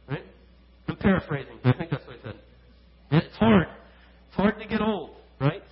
Right? 0.07 0.23
I'm 0.87 0.97
paraphrasing. 0.97 1.57
I 1.63 1.73
think 1.73 1.89
that's 1.89 2.05
what 2.05 2.17
he 2.17 2.21
said. 2.21 2.35
And 3.11 3.23
it's 3.23 3.35
hard. 3.37 3.67
It's 4.27 4.35
hard 4.35 4.59
to 4.59 4.67
get 4.67 4.81
old, 4.81 5.15
right? 5.41 5.63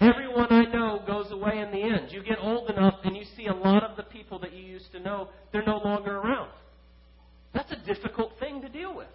Everyone 0.00 0.52
I 0.52 0.64
know 0.64 1.02
goes 1.24 1.32
away 1.32 1.58
in 1.58 1.70
the 1.70 1.82
end. 1.82 2.10
You 2.10 2.22
get 2.22 2.38
old 2.40 2.70
enough 2.70 2.94
and 3.04 3.16
you 3.16 3.24
see 3.36 3.46
a 3.46 3.54
lot 3.54 3.82
of 3.82 3.96
the 3.96 4.02
people 4.02 4.38
that 4.40 4.52
you 4.52 4.64
used 4.64 4.92
to 4.92 5.00
know, 5.00 5.28
they're 5.52 5.64
no 5.64 5.78
longer 5.78 6.16
around. 6.16 6.50
That's 7.52 7.72
a 7.72 7.94
difficult 7.94 8.32
thing 8.40 8.60
to 8.62 8.68
deal 8.68 8.94
with. 8.94 9.08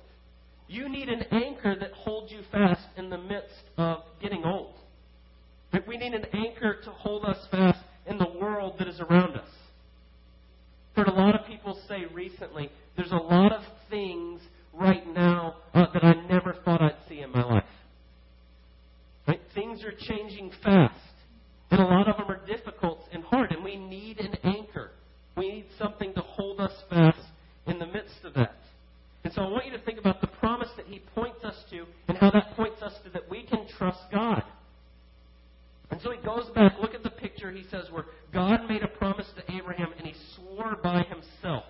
You 0.67 0.87
need 0.87 1.09
an 1.09 1.23
anchor 1.31 1.75
that 1.79 1.91
holds 1.91 2.31
you 2.31 2.41
fast 2.51 2.85
in 2.97 3.09
the 3.09 3.17
midst 3.17 3.63
of 3.77 3.99
getting 4.21 4.43
old. 4.45 4.75
We 5.87 5.97
need 5.97 6.13
an 6.13 6.25
anchor 6.33 6.77
to 6.83 6.91
hold 6.91 7.25
us 7.25 7.37
fast 7.51 7.79
in 8.05 8.17
the 8.17 8.29
world 8.39 8.75
that 8.79 8.87
is 8.87 8.99
around 8.99 9.35
us. 9.35 9.49
Heard 10.95 11.07
a 11.07 11.13
lot 11.13 11.35
of 11.35 11.45
people 11.47 11.79
say 11.87 12.05
recently, 12.13 12.69
there's 12.95 13.11
a 13.11 13.15
lot 13.15 13.51
of 13.51 13.61
things 13.89 14.41
right 14.73 15.05
now 15.13 15.55
uh, 15.73 15.85
that 15.93 16.03
I 16.03 16.13
never 16.27 16.55
thought 16.65 16.81
I'd 16.81 16.95
see 17.07 17.19
in 17.19 17.31
my 17.31 17.43
life. 17.43 17.63
Right? 19.27 19.41
Things 19.53 19.83
are 19.83 19.93
changing 20.07 20.51
fast. 20.63 20.95
And 21.71 21.79
a 21.79 21.85
lot 21.85 22.07
of 22.07 22.17
them 22.17 22.29
are 22.29 22.45
difficult 22.45 23.07
and 23.11 23.23
hard, 23.23 23.51
and 23.51 23.63
we 23.63 23.75
need 23.75 24.19
an 24.19 24.35
anchor. 24.43 24.91
We 25.37 25.51
need 25.51 25.65
something 25.77 26.13
to 26.13 26.21
hold 26.21 26.59
us 26.59 26.73
fast 26.89 27.19
in 27.67 27.79
the 27.79 27.85
midst 27.85 28.23
of 28.23 28.33
that. 28.33 28.55
And 29.23 29.33
so 29.33 29.41
I 29.41 29.49
want 29.49 29.65
you 29.65 29.71
to 29.71 29.79
think 29.79 29.99
about 29.99 30.21
the 30.21 30.27
promise 30.27 30.69
that 30.77 30.87
he 30.87 30.99
points 31.13 31.43
us 31.43 31.55
to 31.71 31.85
and 32.07 32.17
how 32.17 32.31
that 32.31 32.55
points 32.55 32.81
us 32.81 32.93
to 33.03 33.09
that 33.11 33.29
we 33.29 33.43
can 33.43 33.67
trust 33.77 33.99
God. 34.11 34.43
And 35.91 35.99
so 36.01 36.11
he 36.11 36.23
goes 36.25 36.49
back, 36.55 36.75
look 36.81 36.93
at 36.93 37.03
the 37.03 37.09
picture 37.09 37.51
he 37.51 37.65
says 37.69 37.85
where 37.91 38.05
God 38.33 38.67
made 38.67 38.83
a 38.83 38.87
promise 38.87 39.27
to 39.35 39.55
Abraham 39.55 39.89
and 39.97 40.07
he 40.07 40.13
swore 40.35 40.77
by 40.81 41.03
himself. 41.03 41.63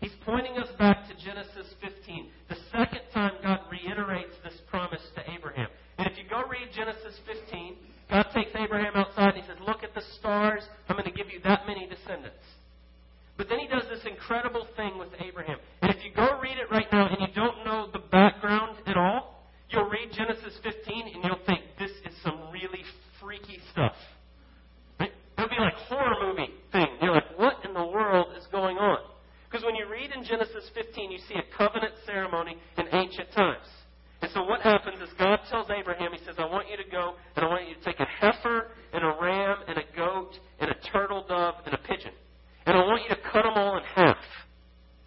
He's 0.00 0.14
pointing 0.24 0.56
us 0.56 0.68
back 0.78 1.06
to 1.08 1.14
Genesis 1.22 1.74
15, 1.82 2.30
the 2.48 2.56
second 2.72 3.02
time 3.12 3.32
God 3.42 3.60
reiterates 3.70 4.34
this 4.42 4.54
promise 4.70 5.02
to 5.14 5.30
Abraham. 5.30 5.68
And 5.98 6.08
if 6.08 6.16
you 6.16 6.24
go 6.30 6.42
read 6.48 6.69
Genesis 6.80 7.20
15, 7.28 7.76
God 8.08 8.26
takes 8.34 8.50
Abraham 8.56 8.96
outside 8.96 9.36
and 9.36 9.44
he 9.44 9.46
says, 9.46 9.60
Look 9.66 9.84
at 9.84 9.92
the 9.94 10.00
stars. 10.18 10.64
I'm 10.88 10.96
going 10.96 11.04
to 11.04 11.12
give 11.12 11.28
you 11.28 11.38
that 11.44 11.66
many 11.66 11.86
descendants. 11.86 12.40
But 13.36 13.48
then 13.50 13.58
he 13.58 13.68
does 13.68 13.84
this 13.92 14.00
incredible 14.08 14.66
thing 14.76 14.96
with 14.96 15.08
Abraham. 15.20 15.58
And 15.82 15.92
if 15.92 16.02
you 16.02 16.10
go 16.16 16.40
read 16.40 16.56
it 16.56 16.70
right 16.70 16.88
now 16.90 17.08
and 17.08 17.20
you 17.20 17.28
don't 17.34 17.64
know 17.66 17.88
the 17.92 18.00
background 18.10 18.78
at 18.86 18.96
all, 18.96 19.44
you'll 19.68 19.88
read 19.88 20.08
Genesis 20.12 20.56
15 20.62 21.12
and 21.14 21.24
you'll 21.24 21.44
think, 21.46 21.60
this 21.78 21.90
is 21.90 22.16
some 22.24 22.48
really 22.50 22.84
freaky 23.20 23.60
stuff. 23.72 23.92
Right? 24.98 25.12
It'll 25.36 25.50
be 25.50 25.60
like 25.60 25.74
horror 25.88 26.16
movie 26.28 26.48
thing. 26.72 26.88
You're 27.02 27.12
like, 27.12 27.38
what 27.38 27.60
in 27.64 27.74
the 27.74 27.84
world 27.84 28.28
is 28.38 28.46
going 28.50 28.78
on? 28.78 29.00
Because 29.50 29.64
when 29.64 29.74
you 29.74 29.84
read 29.90 30.12
in 30.16 30.24
Genesis 30.24 30.64
15, 30.74 31.10
you 31.10 31.18
see 31.28 31.34
a 31.36 31.56
covenant 31.56 31.92
ceremony 32.06 32.56
in 32.78 32.86
ancient 32.92 33.32
times. 33.32 33.68
And 34.22 34.30
so 34.32 34.42
what 34.44 34.60
happens 34.60 35.00
is 35.00 35.08
God 35.18 35.38
tells 35.48 35.68
Abraham, 35.70 36.12
He 36.12 36.24
says, 36.24 36.34
I 36.38 36.44
want 36.44 36.68
you 36.68 36.76
to 36.76 36.90
go 36.90 37.14
and 37.36 37.44
I 37.44 37.48
want 37.48 37.68
you 37.68 37.74
to 37.74 37.80
take 37.80 38.00
a 38.00 38.06
heifer 38.06 38.68
and 38.92 39.04
a 39.04 39.16
ram 39.20 39.56
and 39.66 39.78
a 39.78 39.96
goat 39.96 40.32
and 40.60 40.70
a 40.70 40.74
turtle 40.92 41.24
dove 41.26 41.54
and 41.64 41.74
a 41.74 41.78
pigeon. 41.78 42.12
And 42.66 42.76
I 42.76 42.80
want 42.80 43.02
you 43.08 43.16
to 43.16 43.22
cut 43.32 43.42
them 43.42 43.54
all 43.56 43.78
in 43.78 43.84
half. 43.84 44.16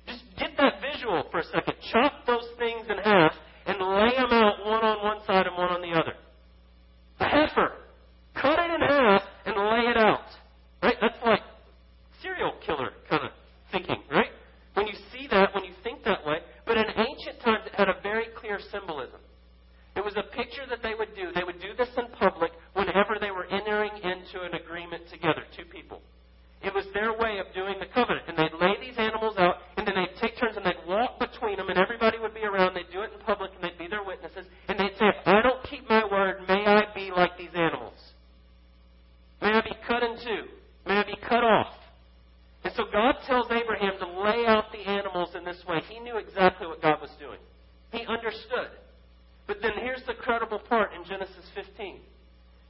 Just 0.08 0.24
get 0.38 0.52
that 0.58 0.82
visual 0.82 1.24
for 1.32 1.40
a 1.40 1.44
second. 1.44 1.76
Chop 1.92 2.26
those 2.26 2.48
things 2.58 2.88
in 2.90 2.98
half 2.98 3.34
and 3.68 3.78
lay 3.80 4.16
them 4.18 4.32
out 4.32 4.66
one 4.66 4.84
on 4.84 5.04
one 5.04 5.26
side 5.26 5.46
and 5.46 5.56
one 5.56 5.70
on 5.70 5.82
the 5.82 5.98
other. 5.98 6.14
A 7.20 7.26
heifer. 7.26 7.72
Cut 8.34 8.58
it 8.60 8.72
in 8.72 8.82
half 8.82 9.22
and 9.46 9.56
lay 9.56 9.92
it 9.92 9.98
out. 9.98 10.26
Right? 10.82 10.98
That's 11.00 11.24
like 11.24 11.42
serial 12.22 12.54
killer 12.66 12.92
kind 13.10 13.26
of 13.26 13.32
thinking, 13.72 14.02
right? 14.12 14.32
When 14.74 14.88
you 14.88 14.94
see 15.14 15.28
that, 15.30 15.54
when 15.54 15.64
you 15.64 15.74
think 15.84 16.04
that 16.04 16.26
way, 16.26 16.40
but 16.66 16.78
in 16.78 16.86
ancient 16.96 17.42
times, 17.44 17.66
it 17.66 17.76
had 17.76 17.90
a 17.90 18.02
very 18.02 18.28
clear 18.36 18.60
symbolism. 18.72 19.20
It 19.96 20.04
was 20.04 20.16
a 20.18 20.24
picture 20.36 20.66
that 20.70 20.82
they 20.82 20.96
would 20.96 21.14
do. 21.14 21.30
They 21.36 21.44
would 21.44 21.62
do 21.62 21.78
this 21.78 21.90
in 21.98 22.08
public 22.18 22.52
whenever 22.74 23.22
they 23.22 23.30
were 23.30 23.46
entering 23.46 23.92
into 23.98 24.42
an 24.42 24.56
agreement 24.56 25.04
together, 25.12 25.44
two 25.56 25.66
people. 25.66 26.02
It 26.64 26.74
was 26.74 26.86
their 26.94 27.14
way 27.14 27.38
of 27.38 27.54
doing 27.54 27.76
the 27.78 27.92
covenant. 27.94 28.26
And 28.26 28.38
they'd 28.38 28.58
lay 28.58 28.74
these 28.80 28.98
animals 28.98 29.36
out, 29.38 29.58
and 29.78 29.86
then 29.86 29.94
they'd 29.94 30.18
take 30.18 30.40
turns 30.40 30.58
and 30.58 30.66
they'd 30.66 30.88
walk 30.88 31.20
between 31.20 31.58
them, 31.58 31.70
and 31.70 31.78
everybody 31.78 32.18
would 32.18 32.34
be 32.34 32.42
around. 32.42 32.74
They'd 32.74 32.90
do 32.90 33.04
it 33.04 33.12
in 33.14 33.20
public, 33.20 33.52
and 33.54 33.62
they'd 33.62 33.78
be 33.78 33.92
their 33.92 34.04
witnesses. 34.04 34.48
And 34.68 34.80
they'd 34.80 34.98
say, 34.98 35.12
If 35.12 35.28
I 35.28 35.44
don't 35.44 35.62
keep 35.70 35.88
my 35.90 36.08
word, 36.10 36.48
may 36.48 36.66
I 36.66 36.90
be 36.96 37.12
like 37.12 37.38
these 37.38 37.54
animals. 37.54 38.00
May 39.42 39.52
I 39.52 39.62
be 39.62 39.76
cut 39.86 40.02
in 40.02 40.16
two. 40.24 40.48
May 40.88 40.98
I 40.98 41.04
be 41.04 41.18
cut 41.22 41.44
off. 41.44 41.76
And 42.64 42.74
so 42.76 42.84
God 42.92 43.16
tells 43.28 43.48
Abraham 43.52 44.00
to 44.00 44.22
lay 44.22 44.46
out 44.48 44.72
the 44.72 44.90
animals 44.90 45.36
in 45.36 45.44
this 45.44 45.62
way. 45.68 45.82
He 45.90 46.00
knew 46.00 46.18
exactly 46.18 46.68
what 46.68 46.82
God 46.82 47.02
was 47.02 47.12
doing. 47.20 47.40
He 47.92 48.06
understood. 48.08 48.72
But 49.48 49.58
then 49.62 49.72
here's 49.82 50.04
the 50.08 50.14
credible 50.14 50.60
part 50.60 50.92
in 50.94 51.04
Genesis 51.04 51.44
15. 51.56 52.00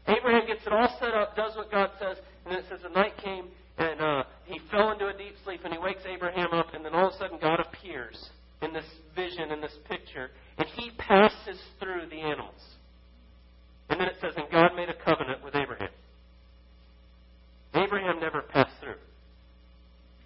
Abraham 0.08 0.48
gets 0.48 0.65
it 0.65 0.74
all 0.74 0.98
set 1.00 1.13
up, 1.13 1.36
does 1.36 1.56
what 1.56 1.72
God 1.72 1.92
says, 2.00 2.18
and 2.44 2.52
then 2.52 2.60
it 2.60 2.65
says 2.70 2.80
the 2.82 2.90
night 2.90 3.13
came 3.24 3.46
and 3.78 4.02
uh, 4.02 4.24
he 4.46 4.60
fell 4.70 4.92
into 4.92 5.08
a 5.08 5.13
deep 5.13 5.36
sleep 5.46 5.62
and 5.63 5.74
he 5.74 5.80
wakes 5.80 6.02
Abraham 6.06 6.52
up, 6.52 6.74
and 6.74 6.84
then 6.84 6.94
all 6.94 7.08
of 7.08 7.13
a 7.13 7.18
sudden 7.18 7.38
God 7.40 7.60
appears 7.60 8.30
in 8.62 8.74
this 8.74 8.86
vision, 9.15 9.52
in 9.52 9.62
this 9.62 9.76
picture, 9.88 10.30
and 10.58 10.68
he 10.76 10.92
passes 10.98 11.60
through 11.80 12.08
the 12.10 12.20
animals. 12.20 12.60
And 13.90 14.00
then 14.00 14.08
it 14.08 14.15
says, 14.22 14.34
and 14.36 14.50
God 14.52 14.76
made 14.76 14.90
a 14.90 14.96
covenant 15.06 15.44
with 15.44 15.56
Abraham. 15.56 15.90
Abraham 17.76 18.20
never 18.20 18.42
passed 18.42 18.74
through. 18.82 18.96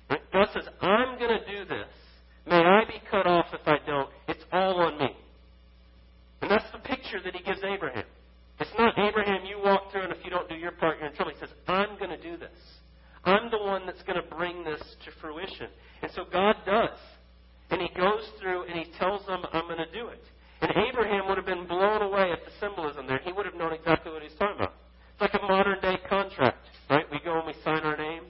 God 0.10 0.48
says, 0.54 0.67
I'm 0.82 1.18
going 1.20 1.40
to 1.40 1.46
do 1.46 1.66
this. 1.66 1.88
May 2.46 2.58
I 2.58 2.84
be 2.88 3.02
cut 3.10 3.28
off 3.28 3.48
if 3.54 3.68
I 3.68 3.78
don't. 3.86 4.10
It's 4.28 4.44
all 4.52 4.80
on 4.82 4.98
me. 4.98 5.10
And 6.42 6.52
that's 6.52 6.70
the 6.72 6.80
picture 6.80 7.20
that 7.24 7.36
he 7.36 7.44
gives 7.44 7.60
Abraham. 7.64 8.06
It's 8.60 8.72
not 8.78 8.98
Abraham, 8.98 9.46
you 9.46 9.60
walk 9.64 9.92
through, 9.92 10.04
and 10.04 10.14
if 10.14 10.24
you 10.24 10.32
don't 10.32 10.50
do 10.50 10.56
your 10.56 10.72
part, 10.72 10.98
you're 11.00 11.10
in 11.10 11.16
trouble. 11.16 11.34
He 11.34 11.40
says, 11.40 11.50
I'm 11.68 11.98
going 12.00 12.10
to 12.10 12.22
do 12.22 12.38
this. 12.38 12.58
I'm 13.24 13.52
the 13.52 13.58
one 13.58 13.86
that's 13.86 14.02
going 14.04 14.22
to 14.22 14.36
bring 14.36 14.64
this 14.64 14.80
to 14.80 15.12
fruition. 15.22 15.68
And 16.02 16.12
so 16.16 16.24
God 16.32 16.56
does. 16.66 16.98
And 17.70 17.82
he 17.82 17.90
goes 17.96 18.24
through 18.42 18.64
and 18.64 18.80
he 18.80 18.92
tells 18.98 19.26
them, 19.26 19.44
I'm 19.52 19.66
going 19.66 19.84
to 19.84 19.92
do 19.92 20.08
it. 20.08 20.24
And 20.62 20.72
Abraham 20.90 21.28
would 21.28 21.38
have 21.38 21.46
been 21.46 21.68
blown 21.68 22.02
away 22.02 22.32
at 22.32 22.40
the 22.46 22.52
symbolism 22.60 23.06
there. 23.06 23.20
He 23.24 23.32
would 23.32 23.46
have 23.46 23.56
known 23.56 23.74
exactly 23.74 24.12
what 24.12 24.24
he's 24.24 24.34
talking 24.40 24.56
about. 24.56 24.74
It's 25.14 25.22
like 25.22 25.42
a 25.42 25.46
modern 25.46 25.80
day 25.82 25.98
contract, 26.10 26.66
right? 26.90 27.06
We 27.12 27.20
go 27.24 27.38
and 27.38 27.48
we 27.48 27.54
sign 27.64 27.84
our 27.84 27.98
name. 27.98 28.24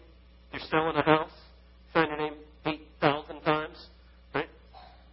You're 0.52 0.62
selling 0.70 0.96
a 0.96 1.04
house, 1.04 1.32
sign 1.94 2.08
your 2.08 2.18
name 2.18 2.34
8,000 2.66 3.42
times, 3.42 3.78
right? 4.34 4.50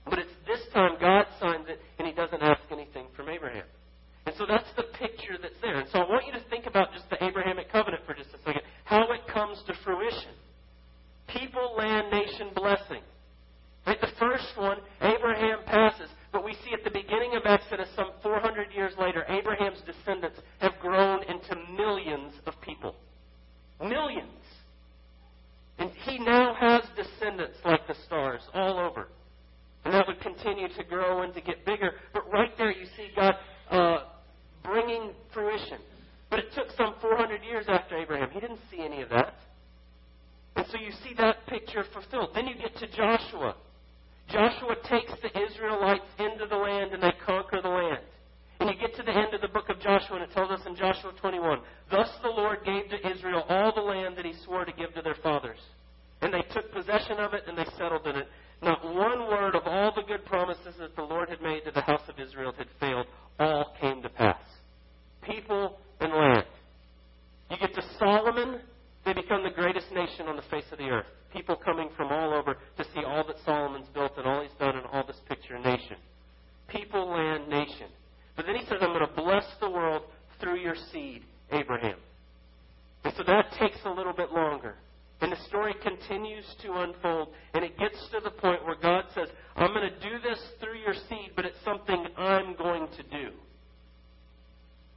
But 0.08 0.18
it's 0.20 0.30
this 0.46 0.60
time 0.72 0.96
God 1.00 1.26
signs 1.40 1.66
it 1.68 1.80
and 1.98 2.08
he 2.08 2.14
doesn't 2.14 2.42
ask 2.42 2.62
anything 2.70 3.06
from 3.16 3.28
Abraham. 3.28 3.64
And 4.26 4.34
so 4.38 4.46
that's 4.48 4.68
the 4.76 4.84
picture 4.98 5.36
that's 5.40 5.58
there. 5.60 5.78
And 5.78 5.88
so 5.90 5.98
I 5.98 6.08
want 6.08 6.26
you 6.26 6.32
to 6.32 6.48
think 6.48 6.66
about 6.66 6.92
just 6.92 7.10
the 7.10 7.22
Abrahamic 7.22 7.70
covenant 7.70 8.04
for 8.06 8.14
just 8.14 8.30
a 8.30 8.38
second, 8.38 8.62
how 8.84 9.12
it 9.12 9.20
comes 9.32 9.62
to 9.66 9.74
fruition. 9.84 10.32
People, 11.28 11.74
land, 11.76 12.10
nation, 12.10 12.48
blessing. 12.54 13.02
Right? 13.86 14.00
The 14.00 14.12
first 14.18 14.56
one, 14.56 14.78
Abraham 15.02 15.58
passes. 15.66 16.08
But 16.32 16.44
we 16.44 16.54
see 16.64 16.72
at 16.72 16.84
the 16.84 16.90
beginning 16.90 17.36
of 17.36 17.42
Exodus, 17.44 17.88
some 17.94 18.12
400 18.22 18.72
years 18.74 18.94
later, 18.98 19.24
Abraham's 19.28 19.80
descendants 19.84 20.38
have 20.60 20.72
grown 20.80 21.22
into 21.24 21.54
millions 21.76 22.32
of 22.46 22.54
people. 22.62 22.94
Millions. 23.88 24.28
And 25.78 25.90
he 26.04 26.18
now 26.18 26.54
has 26.54 26.82
descendants 26.96 27.58
like 27.64 27.86
the 27.86 27.94
stars 28.06 28.40
all 28.52 28.78
over. 28.78 29.08
And 29.84 29.92
that 29.92 30.06
would 30.06 30.20
continue 30.20 30.68
to 30.68 30.84
grow 30.84 31.22
and 31.22 31.34
to 31.34 31.40
get 31.40 31.64
bigger. 31.66 31.92
But 32.12 32.30
right 32.32 32.56
there, 32.56 32.70
you 32.70 32.86
see 32.96 33.08
God 33.14 33.34
uh, 33.70 33.98
bringing 34.62 35.10
fruition. 35.32 35.78
But 36.30 36.38
it 36.38 36.46
took 36.54 36.68
some 36.76 36.94
400 37.00 37.42
years 37.42 37.66
after 37.68 37.96
Abraham. 37.96 38.30
He 38.30 38.40
didn't 38.40 38.60
see 38.70 38.80
any 38.80 39.02
of 39.02 39.10
that. 39.10 39.34
And 40.56 40.66
so 40.70 40.78
you 40.78 40.92
see 41.02 41.14
that 41.18 41.46
picture 41.46 41.84
fulfilled. 41.92 42.30
Then 42.34 42.46
you 42.46 42.54
get 42.54 42.76
to 42.78 42.86
Joshua. 42.96 43.56
Joshua 44.28 44.76
takes 44.88 45.12
the 45.20 45.38
Israelites 45.38 46.06
into 46.18 46.46
the 46.48 46.56
land 46.56 46.92
and 46.92 47.02
they 47.02 47.12
conquer 47.26 47.60
the 47.60 47.68
land. 47.68 48.04
And 48.60 48.70
you 48.70 48.76
get 48.76 48.94
to 48.96 49.02
the 49.02 49.12
end 49.12 49.34
of 49.34 49.40
the 49.40 49.48
book 49.48 49.68
of 49.68 49.80
Joshua 49.80 50.16
and 50.16 50.24
it 50.24 50.32
tells 50.32 50.50
us 50.50 50.60
in 50.66 50.76
Joshua 50.76 51.12
21 51.20 51.58
Thus 51.90 52.08
the 52.22 52.28
Lord 52.28 52.58
gave 52.64 52.88
to 52.90 53.10
Israel 53.10 53.44
all 53.48 53.74
the 53.74 53.80
land 53.80 54.16
that 54.16 54.24
he 54.24 54.32
swore 54.44 54.64
to 54.64 54.72
give 54.72 54.94
to 54.94 55.02
their 55.02 55.16
fathers. 55.22 55.58
And 56.22 56.32
they 56.32 56.42
took 56.52 56.72
possession 56.72 57.18
of 57.18 57.34
it 57.34 57.42
and 57.48 57.58
they 57.58 57.66
settled 57.76 58.06
in 58.06 58.16
it. 58.16 58.28
Not 58.62 58.84
one 58.84 59.26
word 59.28 59.54
of 59.54 59.64
all 59.66 59.92
the 59.94 60.02
good 60.02 60.24
promises 60.24 60.74
that 60.78 60.96
the 60.96 61.02
Lord 61.02 61.28
had 61.28 61.42
made 61.42 61.64
to 61.64 61.70
the 61.70 61.82
house 61.82 62.00
of 62.08 62.18
Israel 62.18 62.52
had 62.56 62.68
failed. 62.80 63.06
All 63.38 63.74
came 63.80 64.00
to 64.02 64.08
pass. 64.08 64.40
People 65.22 65.78
and 66.00 66.12
land. 66.12 66.44
You 67.50 67.58
get 67.58 67.74
to 67.74 67.82
Solomon, 67.98 68.60
they 69.04 69.12
become 69.12 69.42
the 69.42 69.50
greatest 69.50 69.90
nation 69.92 70.26
on 70.28 70.36
the 70.36 70.42
face 70.50 70.64
of 70.72 70.78
the 70.78 70.84
earth. 70.84 71.06
People 71.32 71.56
coming 71.56 71.90
from 71.96 72.12
all 72.12 72.32
over 72.32 72.54
to 72.54 72.84
see 72.94 73.04
all 73.04 73.26
that 73.26 73.36
Solomon's 73.44 73.88
built 73.92 74.12
and 74.16 74.26
all 74.26 74.42
he's 74.42 74.52
done 74.58 74.76
and 74.76 74.86
all 74.86 75.04
this 75.06 75.20
picture 75.28 75.58
nation. 75.58 75.96
People, 76.68 77.10
land, 77.10 77.48
nation. 77.48 77.88
But 78.36 78.46
then 78.46 78.56
he 78.56 78.64
says, 78.66 78.78
I'm 78.80 78.92
going 78.92 79.06
to 79.06 79.14
bless 79.14 79.44
the 79.60 79.70
world 79.70 80.02
through 80.40 80.58
your 80.58 80.74
seed, 80.92 81.22
Abraham. 81.52 81.96
And 83.04 83.14
so 83.16 83.22
that 83.24 83.52
takes 83.58 83.78
a 83.84 83.90
little 83.90 84.12
bit 84.12 84.32
longer. 84.32 84.74
And 85.20 85.30
the 85.30 85.40
story 85.48 85.74
continues 85.82 86.44
to 86.62 86.72
unfold, 86.72 87.28
and 87.54 87.64
it 87.64 87.78
gets 87.78 87.96
to 88.12 88.20
the 88.22 88.30
point 88.30 88.64
where 88.64 88.76
God 88.76 89.04
says, 89.14 89.28
I'm 89.56 89.72
going 89.72 89.88
to 89.88 90.00
do 90.00 90.18
this 90.22 90.38
through 90.60 90.78
your 90.78 90.94
seed, 91.08 91.30
but 91.36 91.44
it's 91.44 91.56
something 91.64 92.06
I'm 92.16 92.56
going 92.56 92.88
to 92.88 93.02
do. 93.04 93.30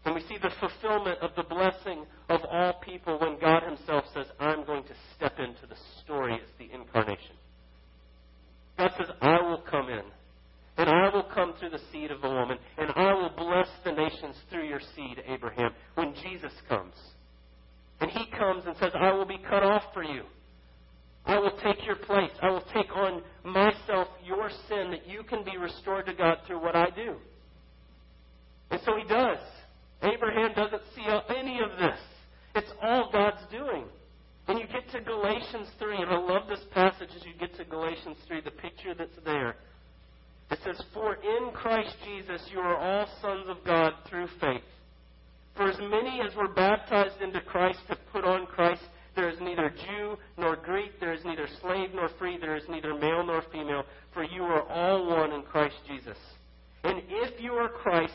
And 0.06 0.15
we 0.15 0.21
see 0.21 0.38
the 0.41 0.52
fulfillment 0.60 1.19
of 1.19 1.32
the 1.36 1.43
blessing 1.43 2.06
of 2.30 2.41
all 2.50 2.73
people 2.84 3.19
when 3.19 3.39
God 3.39 3.63
Himself 3.63 4.06
says, 4.13 4.26
I'm 4.39 4.65
going 4.65 4.84
to 4.84 4.93
step 5.15 5.38
into 5.38 5.67
the 5.67 5.76
story 6.04 6.34
as 6.34 6.50
the 6.58 6.73
incarnation. 6.73 7.36
God 8.78 8.91
says, 8.97 9.08
I 9.21 9.41
will 9.41 9.63
come 9.69 9.89
in, 9.89 10.04
and 10.77 10.89
I 10.89 11.09
will 11.09 11.25
come 11.33 11.53
through 11.59 11.71
the 11.71 11.81
seed 11.91 12.11
of 12.11 12.21
the 12.21 12.29
woman, 12.29 12.57
and 12.77 12.91
I 12.95 13.13
will 13.13 13.31
bless 13.35 13.67
the 13.83 13.91
nations 13.91 14.35
through 14.49 14.67
your 14.67 14.81
seed, 14.95 15.23
Abraham, 15.27 15.71
when 15.95 16.13
Jesus 16.23 16.53
comes. 16.69 16.93
And 17.99 18.11
He 18.11 18.27
comes 18.37 18.63
and 18.67 18.75
says, 18.77 18.91
I 18.95 19.11
will 19.11 19.25
be 19.25 19.39
cut 19.49 19.63
off 19.63 19.83
for 19.93 20.03
you. 20.03 20.23
I 21.25 21.39
will 21.39 21.57
take 21.63 21.85
your 21.85 21.95
place. 21.95 22.31
I 22.41 22.49
will 22.49 22.63
take 22.73 22.95
on 22.95 23.21
myself 23.43 24.07
your 24.23 24.49
sin 24.69 24.91
that 24.91 25.07
you 25.07 25.23
can 25.23 25.43
be 25.43 25.57
restored 25.57 26.05
to 26.05 26.13
God 26.13 26.37
through 26.45 26.61
what 26.61 26.75
I 26.75 26.89
do. 26.91 27.15
And 28.69 28.79
so 28.85 28.93
He 28.95 29.07
does. 29.07 29.39
Abraham 30.03 30.53
doesn't 30.53 30.83
see 30.95 31.05
any 31.35 31.59
of 31.59 31.77
this. 31.79 31.99
It's 32.55 32.71
all 32.81 33.09
God's 33.11 33.41
doing. 33.51 33.85
And 34.47 34.59
you 34.59 34.65
get 34.67 34.89
to 34.91 35.01
Galatians 35.01 35.67
3, 35.79 35.97
and 35.97 36.09
I 36.11 36.17
love 36.17 36.47
this 36.47 36.63
passage 36.73 37.09
as 37.15 37.25
you 37.25 37.33
get 37.37 37.57
to 37.57 37.65
Galatians 37.65 38.15
3, 38.27 38.41
the 38.41 38.51
picture 38.51 38.93
that's 38.97 39.17
there. 39.25 39.55
It 40.49 40.60
says, 40.63 40.81
For 40.93 41.15
in 41.15 41.51
Christ 41.53 41.95
Jesus 42.05 42.41
you 42.51 42.60
are 42.60 42.77
all 42.77 43.07
sons 43.21 43.47
of 43.49 43.57
God 43.65 43.93
through 44.10 44.27
faith. 44.39 44.62
For 45.55 45.69
as 45.69 45.77
many 45.79 46.21
as 46.21 46.36
were 46.36 46.47
baptized 46.47 47.21
into 47.21 47.41
Christ 47.41 47.79
have 47.88 47.97
put 48.13 48.23
on 48.23 48.45
Christ. 48.45 48.81
There 49.15 49.29
is 49.29 49.39
neither 49.41 49.69
Jew 49.71 50.15
nor 50.38 50.55
Greek, 50.55 50.99
there 50.99 51.13
is 51.13 51.25
neither 51.25 51.47
slave 51.62 51.89
nor 51.95 52.07
free, 52.19 52.38
there 52.38 52.55
is 52.55 52.63
neither 52.69 52.93
male 52.93 53.25
nor 53.25 53.41
female, 53.51 53.83
for 54.13 54.23
you 54.23 54.43
are 54.43 54.62
all 54.69 55.07
one 55.07 55.31
in 55.31 55.41
Christ 55.41 55.75
Jesus. 55.88 56.17
And 56.83 57.01
if 57.10 57.41
you 57.41 57.53
are 57.53 57.69
Christ, 57.69 58.13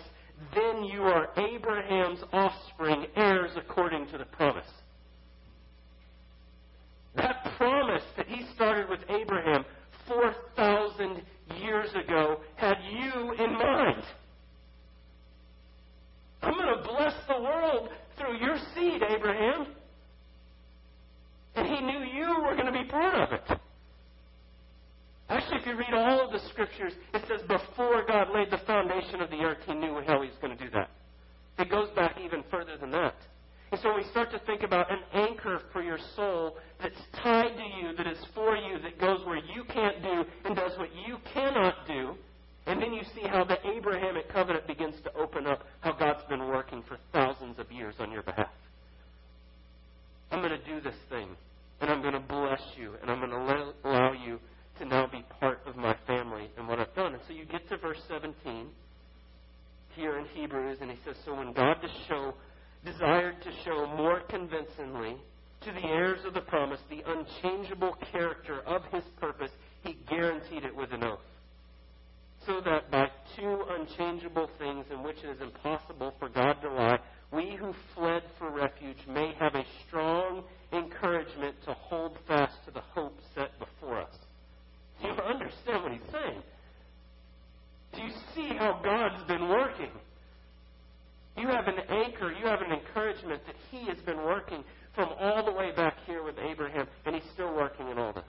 then 0.54 0.84
you 0.84 1.02
are 1.02 1.30
Abraham's 1.36 2.20
offspring, 2.32 3.06
heirs 3.16 3.50
according 3.56 4.06
to 4.08 4.18
the 4.18 4.24
promise. 4.24 4.68
That 7.16 7.52
promise 7.56 8.04
that 8.16 8.28
he 8.28 8.46
started 8.54 8.88
with 8.88 9.00
Abraham 9.08 9.64
4,000 10.06 11.22
years 11.62 11.90
ago 11.94 12.40
had 12.56 12.76
you 12.90 13.32
in 13.32 13.52
mind. 13.52 14.02
I'm 16.42 16.54
going 16.54 16.76
to 16.76 16.82
bless 16.82 17.14
the 17.28 17.40
world 17.40 17.88
through 18.18 18.38
your 18.38 18.58
seed, 18.74 19.02
Abraham. 19.08 19.66
And 21.54 21.66
he 21.66 21.80
knew 21.80 22.00
you 22.00 22.42
were 22.42 22.54
going 22.54 22.66
to 22.66 22.72
be 22.72 22.84
part 22.84 23.14
of 23.14 23.32
it. 23.32 23.58
Actually, 25.28 25.60
if 25.60 25.66
you 25.66 25.76
read 25.76 25.94
all 25.94 26.24
of 26.26 26.32
the 26.32 26.40
scriptures, 26.50 26.92
it 27.14 27.22
says 27.28 27.40
before 27.42 28.04
God 28.06 28.28
laid 28.34 28.50
the 28.50 28.60
foundation 28.66 29.20
of 29.20 29.30
the 29.30 29.36
earth, 29.36 29.58
he 29.66 29.74
knew 29.74 30.02
how 30.06 30.20
he 30.20 30.28
was 30.28 30.38
going 30.40 30.56
to 30.56 30.62
do 30.62 30.70
that. 30.70 30.90
It 31.58 31.70
goes 31.70 31.88
back 31.90 32.16
even 32.22 32.42
further 32.50 32.76
than 32.78 32.90
that. 32.90 33.14
And 33.72 33.80
so 33.80 33.94
we 33.96 34.04
start 34.10 34.30
to 34.32 34.38
think 34.40 34.62
about 34.62 34.92
an 34.92 34.98
anchor 35.14 35.62
for 35.72 35.82
your 35.82 35.98
soul 36.14 36.56
that's 36.80 36.94
tied 37.22 37.56
to 37.56 37.62
you, 37.80 37.96
that 37.96 38.06
is 38.06 38.18
for 38.34 38.54
you, 38.54 38.78
that 38.82 39.00
goes 39.00 39.24
where 39.24 39.38
you 39.38 39.64
can't 39.64 40.02
do 40.02 40.24
and 40.44 40.54
does 40.54 40.76
what 40.76 40.90
you 41.06 41.16
cannot 41.32 41.74
do. 41.88 42.14
And 42.66 42.80
then 42.80 42.92
you 42.92 43.02
see 43.14 43.26
how 43.26 43.44
the 43.44 43.56
Abrahamic 43.66 44.30
covenant 44.30 44.66
begins 44.66 44.94
to 45.04 45.14
open 45.14 45.46
up, 45.46 45.62
how 45.80 45.92
God's 45.92 46.22
been 46.28 46.46
working 46.46 46.84
for 46.86 46.98
thousands 47.12 47.58
of 47.58 47.72
years 47.72 47.94
on 47.98 48.12
your 48.12 48.22
behalf. 48.22 48.50
I'm 50.30 50.40
going 50.40 50.58
to 50.58 50.66
do 50.66 50.80
this 50.80 50.98
thing, 51.08 51.28
and 51.80 51.90
I'm 51.90 52.02
going 52.02 52.14
to 52.14 52.20
bless 52.20 52.62
you, 52.78 52.92
and 53.00 53.10
I'm 53.10 53.18
going 53.18 53.30
to 53.30 53.72
allow 53.84 54.12
you 54.12 54.38
to 54.78 54.84
now 54.84 55.06
be 55.06 55.24
part 55.40 55.60
of 55.66 55.76
my 55.76 55.96
family 56.06 56.50
and 56.58 56.68
what 56.68 56.78
I've 56.78 56.94
done. 56.94 57.14
And 57.14 57.22
so 57.26 57.32
you 57.34 57.46
get 57.46 57.68
to 57.70 57.78
verse 57.78 58.00
17 58.08 58.68
here 59.96 60.18
in 60.18 60.26
Hebrews, 60.34 60.78
and 60.80 60.90
he 60.90 60.96
says, 61.04 61.16
So 61.24 61.34
when 61.34 61.52
God 61.52 61.74
to 61.82 61.88
show, 62.08 62.34
desired 62.84 63.42
to 63.42 63.50
show 63.64 63.86
more 63.96 64.20
convincingly 64.28 65.16
to 65.64 65.72
the 65.72 65.86
heirs 65.86 66.20
of 66.26 66.34
the 66.34 66.40
promise 66.40 66.80
the 66.90 67.02
unchangeable 67.06 67.96
character 68.10 68.60
of 68.66 68.82
his 68.92 69.04
purpose, 69.20 69.50
he 69.84 69.96
guaranteed 70.08 70.64
it 70.64 70.74
with 70.74 70.92
an 70.92 71.04
oath. 71.04 71.20
So 72.46 72.60
that 72.64 72.90
by 72.90 73.06
two 73.36 73.64
unchangeable 73.78 74.50
things 74.58 74.86
in 74.90 75.04
which 75.04 75.18
it 75.22 75.30
is 75.30 75.40
impossible 75.40 76.14
for 76.18 76.28
God 76.28 76.54
to 76.62 76.70
lie, 76.70 76.98
we 77.32 77.56
who 77.58 77.72
fled 77.94 78.22
for 78.38 78.50
refuge 78.50 78.98
may 79.08 79.32
have 79.38 79.54
a 79.54 79.64
strong 79.86 80.42
encouragement 80.72 81.54
to 81.66 81.74
hold 81.74 82.16
fast 82.26 82.54
to 82.66 82.72
the 82.72 82.80
hope 82.80 83.16
set 83.34 83.50
before 83.60 84.00
us. 84.02 84.14
Do 85.00 85.08
you 85.08 85.14
understand 85.14 85.82
what 85.84 85.92
he's 85.92 86.12
saying? 86.12 86.42
Do 87.94 88.02
you 88.02 88.10
see 88.34 88.56
how 88.56 88.80
God's 88.82 89.22
been 89.28 89.48
working? 89.48 89.90
You 91.36 91.48
have 91.48 91.66
an 91.66 91.78
anchor, 91.88 92.30
you 92.32 92.46
have 92.46 92.60
an 92.60 92.72
encouragement 92.72 93.42
that 93.46 93.56
he 93.70 93.86
has 93.86 93.96
been 94.04 94.18
working 94.18 94.62
from 94.94 95.10
all 95.18 95.44
the 95.44 95.52
way 95.52 95.72
back 95.74 95.96
here 96.06 96.22
with 96.22 96.36
Abraham, 96.38 96.86
and 97.06 97.14
he's 97.14 97.24
still 97.32 97.54
working 97.54 97.88
in 97.88 97.98
all 97.98 98.12
this. 98.12 98.24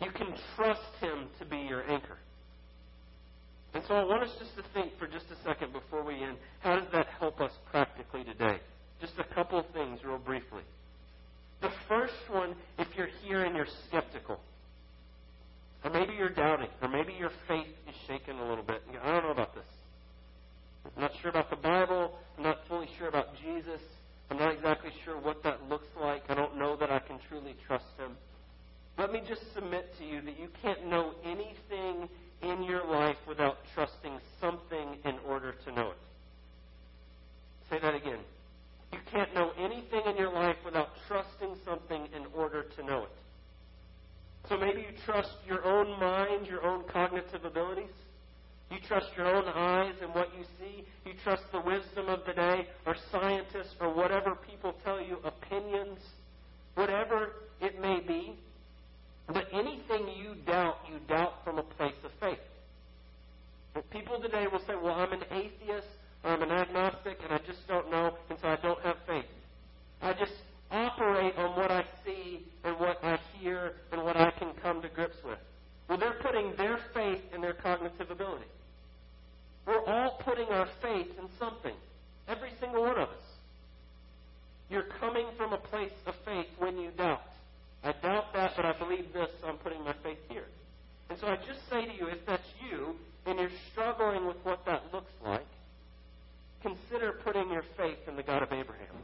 You 0.00 0.10
can 0.10 0.34
trust 0.56 0.80
him 1.00 1.26
to 1.38 1.44
be 1.44 1.56
your 1.56 1.88
anchor. 1.90 2.18
And 3.74 3.82
so 3.88 3.94
I 3.94 4.04
want 4.04 4.22
us 4.22 4.30
just 4.38 4.54
to 4.56 4.62
think 4.72 4.92
for 4.98 5.06
just 5.06 5.26
a 5.30 5.44
second 5.44 5.72
before 5.72 6.04
we 6.04 6.14
end 6.14 6.36
how 6.60 6.76
does 6.76 6.88
that 6.92 7.06
help 7.18 7.40
us 7.40 7.50
practically 7.70 8.22
today? 8.24 8.58
Just 9.00 9.14
a 9.18 9.34
couple 9.34 9.58
of 9.58 9.66
things, 9.74 10.00
real 10.04 10.18
briefly. 10.18 10.62
The 11.60 11.70
first 11.88 12.14
one, 12.30 12.54
if 12.78 12.88
you're 12.96 13.08
here 13.24 13.44
and 13.44 13.56
you're 13.56 13.66
skeptical, 13.88 14.38
or 15.82 15.90
maybe 15.90 16.14
you're 16.14 16.30
doubting, 16.30 16.68
or 16.80 16.88
maybe 16.88 17.12
your 17.18 17.30
faith 17.48 17.66
is 17.88 17.94
shaken 18.06 18.38
a 18.38 18.48
little 18.48 18.64
bit. 18.64 18.82
I 19.02 19.12
don't 19.12 19.24
know 19.24 19.30
about 19.32 19.54
this. 19.54 19.64
I'm 20.96 21.02
not 21.02 21.12
sure 21.20 21.30
about 21.30 21.50
the 21.50 21.56
Bible. 21.56 22.12
I'm 22.36 22.44
not 22.44 22.58
fully 22.68 22.88
sure 22.98 23.08
about 23.08 23.28
Jesus. 23.42 23.80
I'm 24.30 24.38
not 24.38 24.54
exactly 24.54 24.90
sure 25.04 25.18
what 25.18 25.42
that 25.42 25.68
looks 25.68 25.88
like. 26.00 26.22
I 26.28 26.34
don't 26.34 26.56
know 26.58 26.76
that 26.76 26.90
I 26.90 26.98
can 27.00 27.18
truly 27.28 27.54
trust 27.66 27.84
him. 27.98 28.12
Let 28.96 29.12
me 29.12 29.14
me 29.14 29.22
just 29.28 29.42
submit 29.54 29.96
to 29.98 30.04
you 30.04 30.20
that 30.22 30.40
you 30.40 30.48
can't 30.60 30.88
know 30.88 31.12
anything 31.24 32.08
in 32.42 32.64
your 32.64 32.84
life 32.84 33.16
without 33.28 33.58
trusting 33.74 34.18
something 34.40 34.96
in 35.04 35.14
order 35.28 35.54
to 35.64 35.72
know 35.72 35.90
it. 35.90 35.96
Say 37.70 37.78
that 37.80 37.94
again. 37.94 38.18
You 38.92 38.98
can't 39.12 39.32
know 39.32 39.52
anything 39.56 40.02
in 40.10 40.16
your 40.16 40.32
life 40.32 40.56
without 40.64 40.88
trusting 41.06 41.54
something 41.64 42.08
in 42.14 42.26
order 42.36 42.64
to 42.76 42.84
know 42.84 43.04
it. 43.04 44.48
So 44.48 44.58
maybe 44.58 44.80
you 44.80 44.98
trust 45.06 45.30
your 45.46 45.64
own 45.64 45.98
mind, 46.00 46.48
your 46.48 46.66
own 46.66 46.82
cognitive 46.92 47.44
abilities. 47.44 47.94
You 48.70 48.78
trust 48.88 49.06
your 49.16 49.26
own 49.26 49.44
eyes 49.46 49.94
and 50.02 50.12
what 50.12 50.28
you 50.36 50.44
see. 50.58 50.84
You 51.06 51.12
trust 51.22 51.44
the 51.52 51.60
wisdom 51.60 52.08
of 52.08 52.20
the 52.26 52.32
day, 52.32 52.66
or 52.84 52.96
scientists, 53.12 53.76
or 53.80 53.94
whatever 53.94 54.34
people 54.34 54.74
tell 54.84 55.00
you, 55.00 55.18
opinions, 55.24 56.00
whatever 56.74 57.32
it 57.60 57.80
may 57.80 58.00
be. 58.00 58.36
But 59.26 59.46
anything 59.52 60.08
you 60.16 60.34
doubt, 60.46 60.76
you 60.90 60.98
doubt 61.08 61.44
from 61.44 61.58
a 61.58 61.62
place 61.62 61.94
of 62.04 62.10
faith. 62.20 62.38
But 63.72 63.88
people 63.90 64.20
today 64.20 64.46
will 64.50 64.60
say, 64.60 64.74
well, 64.80 64.94
I'm 64.94 65.12
an 65.12 65.24
atheist, 65.30 65.88
or 66.22 66.32
I'm 66.32 66.42
an 66.42 66.50
agnostic, 66.50 67.18
and 67.24 67.32
I 67.32 67.38
just 67.38 67.66
don't 67.66 67.90
know, 67.90 68.12
and 68.28 68.38
so 68.40 68.48
I 68.48 68.56
don't 68.56 68.80
have 68.82 68.96
faith. 69.06 69.24
I 70.02 70.12
just 70.12 70.32
operate 70.70 71.36
on 71.36 71.56
what 71.56 71.70
I 71.70 71.84
see 72.04 72.44
and 72.64 72.78
what 72.78 73.02
I 73.02 73.18
hear 73.38 73.72
and 73.92 74.04
what 74.04 74.16
I 74.16 74.30
can 74.32 74.52
come 74.62 74.82
to 74.82 74.88
grips 74.88 75.16
with. 75.24 75.38
Well, 75.88 75.98
they're 75.98 76.18
putting 76.22 76.54
their 76.56 76.78
faith 76.92 77.20
in 77.34 77.40
their 77.40 77.54
cognitive 77.54 78.10
ability. 78.10 78.46
We're 79.66 79.84
all 79.84 80.18
putting 80.22 80.46
our 80.48 80.68
faith 80.82 81.08
in 81.18 81.28
something. 81.38 81.74
Every 82.28 82.50
single 82.60 82.82
one 82.82 82.98
of 82.98 83.08
us. 83.08 83.24
You're 84.68 84.86
coming 85.00 85.26
from 85.36 85.52
a 85.52 85.58
place 85.58 85.92
of 86.06 86.14
faith 86.24 86.46
when 86.58 86.78
you 86.78 86.90
doubt. 86.96 87.22
I 87.84 87.92
doubt 87.92 88.32
that, 88.32 88.52
but 88.56 88.64
I 88.64 88.72
believe 88.78 89.12
this, 89.12 89.28
so 89.42 89.48
I'm 89.48 89.58
putting 89.58 89.84
my 89.84 89.94
faith 90.02 90.18
here. 90.30 90.46
And 91.10 91.18
so 91.20 91.26
I 91.26 91.36
just 91.36 91.60
say 91.68 91.84
to 91.84 91.92
you, 91.92 92.08
if 92.08 92.24
that's 92.26 92.48
you, 92.70 92.94
and 93.26 93.38
you're 93.38 93.50
struggling 93.72 94.26
with 94.26 94.38
what 94.42 94.64
that 94.64 94.82
looks 94.90 95.12
like, 95.22 95.46
consider 96.62 97.12
putting 97.24 97.50
your 97.50 97.64
faith 97.76 97.98
in 98.08 98.16
the 98.16 98.22
God 98.22 98.42
of 98.42 98.52
Abraham. 98.52 98.96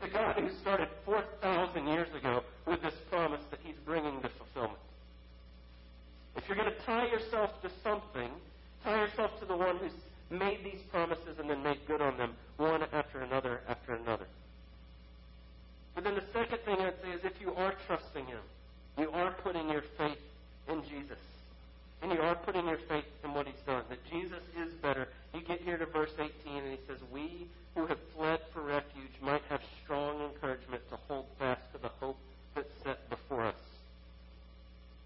The 0.00 0.08
God 0.08 0.36
who 0.36 0.48
started 0.62 0.88
4,000 1.04 1.86
years 1.86 2.08
ago 2.18 2.42
with 2.66 2.80
this 2.80 2.94
promise 3.10 3.40
that 3.50 3.60
he's 3.62 3.76
bringing 3.84 4.20
to 4.22 4.30
fulfillment. 4.38 4.80
If 6.36 6.44
you're 6.48 6.56
going 6.56 6.72
to 6.72 6.86
tie 6.86 7.06
yourself 7.06 7.50
to 7.62 7.70
something, 7.84 8.30
tie 8.82 8.96
yourself 8.96 9.35
to 9.46 9.52
the 9.52 9.56
one 9.56 9.76
who's 9.76 9.92
made 10.30 10.64
these 10.64 10.80
promises 10.90 11.38
and 11.38 11.48
then 11.48 11.62
made 11.62 11.78
good 11.86 12.00
on 12.00 12.16
them, 12.18 12.34
one 12.56 12.82
after 12.92 13.20
another 13.20 13.60
after 13.68 13.94
another. 13.94 14.26
But 15.94 16.04
then 16.04 16.14
the 16.14 16.24
second 16.32 16.58
thing 16.64 16.76
I'd 16.80 16.94
say 17.02 17.10
is 17.10 17.24
if 17.24 17.40
you 17.40 17.54
are 17.54 17.74
trusting 17.86 18.26
Him, 18.26 18.40
you 18.98 19.10
are 19.10 19.32
putting 19.42 19.70
your 19.70 19.82
faith 19.96 20.18
in 20.68 20.82
Jesus. 20.82 21.18
And 22.02 22.12
you 22.12 22.20
are 22.20 22.34
putting 22.34 22.66
your 22.66 22.78
faith 22.88 23.06
in 23.24 23.32
what 23.32 23.46
He's 23.46 23.56
done. 23.66 23.82
That 23.88 24.04
Jesus 24.10 24.42
is 24.60 24.72
better. 24.74 25.08
You 25.32 25.40
get 25.40 25.62
here 25.62 25.78
to 25.78 25.86
verse 25.86 26.12
18 26.18 26.30
and 26.44 26.72
He 26.72 26.78
says, 26.86 26.98
We 27.12 27.46
who 27.74 27.86
have 27.86 27.98
fled 28.14 28.40
for 28.52 28.62
refuge 28.62 29.12
might 29.22 29.42
have 29.48 29.60
strong 29.84 30.20
encouragement 30.22 30.82
to 30.90 30.96
hold 31.08 31.26
fast 31.38 31.60
to 31.72 31.78
the 31.78 31.90
hope 32.00 32.18
that's 32.54 32.68
set 32.84 33.08
before 33.08 33.44
us. 33.46 33.54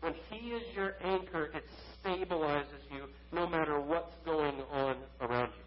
When 0.01 0.15
He 0.31 0.51
is 0.51 0.63
your 0.75 0.95
anchor, 1.03 1.51
it 1.55 1.65
stabilizes 2.03 2.65
you 2.93 3.05
no 3.33 3.47
matter 3.47 3.81
what's 3.81 4.15
going 4.25 4.57
on 4.73 4.97
around 5.21 5.51
you. 5.57 5.65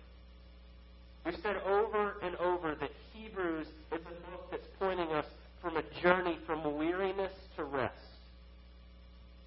We've 1.26 1.40
said 1.42 1.58
over 1.66 2.16
and 2.22 2.36
over 2.38 2.76
that 2.76 2.92
Hebrews 3.14 3.68
is 3.68 4.02
a 4.02 4.32
book 4.32 4.52
that's 4.52 4.68
pointing 4.80 5.12
us 5.12 5.26
from 5.62 5.78
a 5.78 5.84
journey 6.02 6.38
from 6.46 6.78
weariness 6.78 7.32
to 7.56 7.64
rest. 7.64 7.94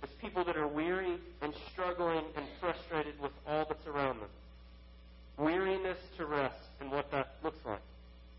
It's 0.02 0.12
people 0.20 0.44
that 0.44 0.56
are 0.56 0.68
weary 0.68 1.18
and 1.42 1.52
struggling 1.72 2.24
and 2.36 2.46
frustrated 2.60 3.20
with 3.20 3.32
all 3.46 3.66
that's 3.68 3.86
around 3.86 4.20
them. 4.20 4.28
Weariness 5.36 5.98
to 6.16 6.26
rest 6.26 6.54
and 6.80 6.90
what 6.90 7.10
that 7.10 7.34
looks 7.42 7.64
like. 7.66 7.80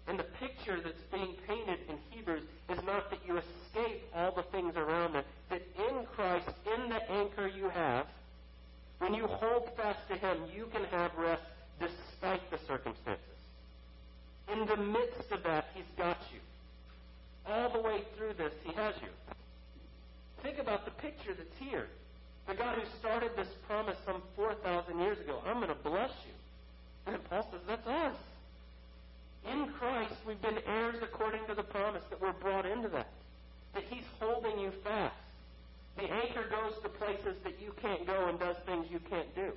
And 0.08 0.18
the 0.18 0.24
picture 0.40 0.80
that's 0.82 1.04
being 1.12 1.36
painted 1.48 1.80
in 1.90 1.98
Hebrews 2.12 2.44
is 2.70 2.80
not 2.86 3.10
that 3.10 3.20
you 3.28 3.38
escape 3.38 4.04
all 4.16 4.32
the 4.32 4.44
things 4.44 4.76
around 4.78 5.16
it, 5.16 5.26
that 5.50 5.62
in 5.78 6.06
Christ, 6.16 6.27
anchor 7.10 7.48
you 7.48 7.70
have, 7.70 8.06
when 9.00 9.14
you 9.14 9.28
hold 9.28 9.70
fast 9.76 10.00
to 10.10 10.16
Him, 10.16 10.38
you 10.56 10.68
can 10.72 10.84
have 10.86 11.12
rest 11.18 11.44
despite 11.80 12.50
the 12.50 12.58
circumstances. 12.68 13.24
In 14.52 14.66
the 14.66 14.78
midst 14.78 15.32
of 15.32 15.44
that, 15.44 15.66
He's 15.74 15.86
got 15.98 16.18
you. 16.34 16.40
All 17.46 17.72
the 17.72 17.82
way 17.82 18.02
through 18.18 18.34
this, 18.38 18.54
He 18.64 18.74
has 18.74 18.96
you. 19.02 19.10
Think 20.42 20.60
about 20.60 20.86
the 20.86 20.92
picture 20.92 21.34
that's 21.38 21.58
here. 21.60 21.88
The 22.48 22.56
God 22.56 22.78
who 22.78 22.86
started 23.00 23.32
this 23.36 23.48
promise 23.68 23.98
some 24.06 24.22
4,000 24.36 25.00
years 25.00 25.20
ago, 25.20 25.42
I'm 25.46 25.58
going 25.58 25.68
to 25.68 25.84
bless 25.84 26.12
you. 26.26 27.14
And 27.14 27.24
Paul 27.30 27.48
says, 27.52 27.62
that's 27.68 27.88
us. 27.88 28.16
In 29.52 29.68
Christ, 29.80 30.16
we've 30.26 30.42
been 30.42 30.60
heirs 30.66 30.96
according 31.02 31.46
to 31.48 31.56
the 31.56 31.64
promise 31.64 32.04
that 32.10 32.22
we're 32.22 32.34
brought 32.34 32.66
into 32.66 32.90
that. 32.90 33.08
That 33.74 33.84
He's 33.90 34.04
holding 34.20 34.60
you 34.60 34.72
fast. 34.84 35.16
The 35.98 36.12
anchor 36.12 36.46
goes 36.50 36.74
to 36.84 36.90
places 36.90 37.36
that 37.44 37.60
you 37.62 37.74
can't 37.82 38.06
go 38.06 38.28
and 38.28 38.40
does 38.40 38.56
things 38.66 38.88
you 38.90 39.00
can't 39.10 39.34
do. 39.36 39.52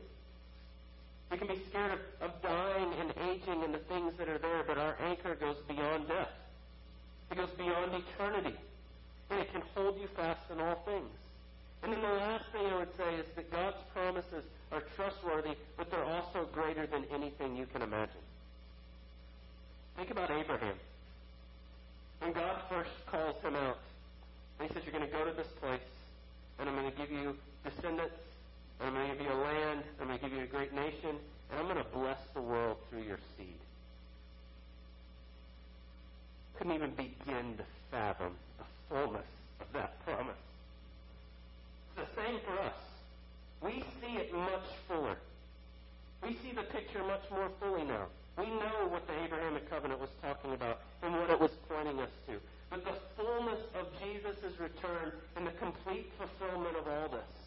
We 1.31 1.38
can 1.38 1.46
be 1.46 1.62
scared 1.68 1.92
of, 1.92 2.00
of 2.20 2.42
dying 2.42 2.92
and 2.98 3.14
aging 3.31 3.62
and 3.62 3.72
the 3.72 3.79
things 3.79 4.12
that 4.18 4.29
are 4.29 4.38
there, 4.38 4.64
but 4.66 4.79
our 4.79 4.96
anchor 5.00 5.37
goes 5.37 5.57
beyond 5.68 6.09
death. 6.09 6.29
It 7.31 7.37
goes 7.37 7.50
beyond 7.57 7.92
eternity. 7.94 8.57
And 9.31 9.38
it 9.38 9.53
can 9.53 9.62
hold 9.74 10.00
you 10.00 10.09
fast 10.16 10.40
in 10.50 10.61
all 10.61 10.83
things. 10.85 11.11
And 11.83 11.92
then 11.92 12.03
the 12.03 12.09
last 12.09 12.44
thing 12.53 12.66
I 12.66 12.79
would 12.79 12.96
say 12.96 13.14
is 13.14 13.26
that 13.37 13.50
God's 13.53 13.76
promises 13.94 14.44
are 14.72 14.83
trustworthy, 14.96 15.55
but 15.76 15.90
they're 15.90 16.05
also 16.05 16.48
greater 16.53 16.87
than 16.87 17.05
anything 17.14 17.57
you 17.57 17.66
can 17.72 17.83
imagine. 17.83 18.24
Think 19.96 20.11
about 20.11 20.31
Abraham. 20.33 20.74
When 22.18 22.33
God 22.33 22.61
first 22.68 22.90
calls 23.07 23.40
him 23.42 23.55
out, 23.55 23.79
and 24.59 24.68
he 24.68 24.74
says, 24.74 24.83
You're 24.85 24.98
going 24.98 25.09
to 25.09 25.16
go 25.16 25.24
to 25.24 25.33
this 25.33 25.48
place, 25.61 25.81
and 26.59 26.68
I'm 26.68 26.74
going 26.74 26.90
to 26.90 26.96
give 26.98 27.11
you 27.11 27.37
descendants, 27.64 28.18
I'm 28.81 28.94
going 28.94 29.11
to 29.11 29.16
give 29.16 29.26
you 29.26 29.33
a 29.33 29.42
land. 29.42 29.83
I'm 30.00 30.07
going 30.07 30.18
to 30.18 30.24
give 30.24 30.37
you 30.37 30.44
a 30.44 30.46
great 30.46 30.72
nation. 30.72 31.16
And 31.50 31.59
I'm 31.59 31.64
going 31.64 31.76
to 31.76 31.90
bless 31.92 32.18
the 32.35 32.40
world 32.40 32.79
through 32.88 33.03
your 33.03 33.18
seed. 33.37 33.61
Couldn't 36.57 36.74
even 36.74 36.90
begin 36.90 37.57
to 37.59 37.64
fathom 37.90 38.33
the 38.59 38.64
fullness 38.88 39.26
of 39.61 39.66
that 39.74 40.05
promise. 40.05 40.37
It's 41.96 42.09
the 42.09 42.22
same 42.22 42.40
for 42.46 42.59
us. 42.62 42.74
We 43.62 43.85
see 44.00 44.16
it 44.16 44.33
much 44.33 44.68
fuller. 44.88 45.16
We 46.22 46.37
see 46.42 46.53
the 46.55 46.62
picture 46.62 47.03
much 47.05 47.20
more 47.31 47.51
fully 47.61 47.85
now. 47.85 48.07
We 48.38 48.47
know 48.47 48.88
what 48.88 49.07
the 49.07 49.14
Abrahamic 49.25 49.69
covenant 49.71 50.01
was 50.01 50.11
talking 50.23 50.53
about 50.53 50.81
and 51.03 51.12
what 51.12 51.31
it 51.31 51.40
was 51.40 51.51
pointing 51.69 51.99
us 52.01 52.11
to. 52.27 52.40
But 52.71 52.85
the 52.85 52.95
fullness 53.16 53.61
of 53.75 53.87
Jesus' 54.01 54.59
return 54.59 55.12
and 55.37 55.47
the 55.47 55.53
complete 55.53 56.11
fulfillment 56.19 56.77
of 56.77 56.87
all 56.87 57.09
this 57.09 57.40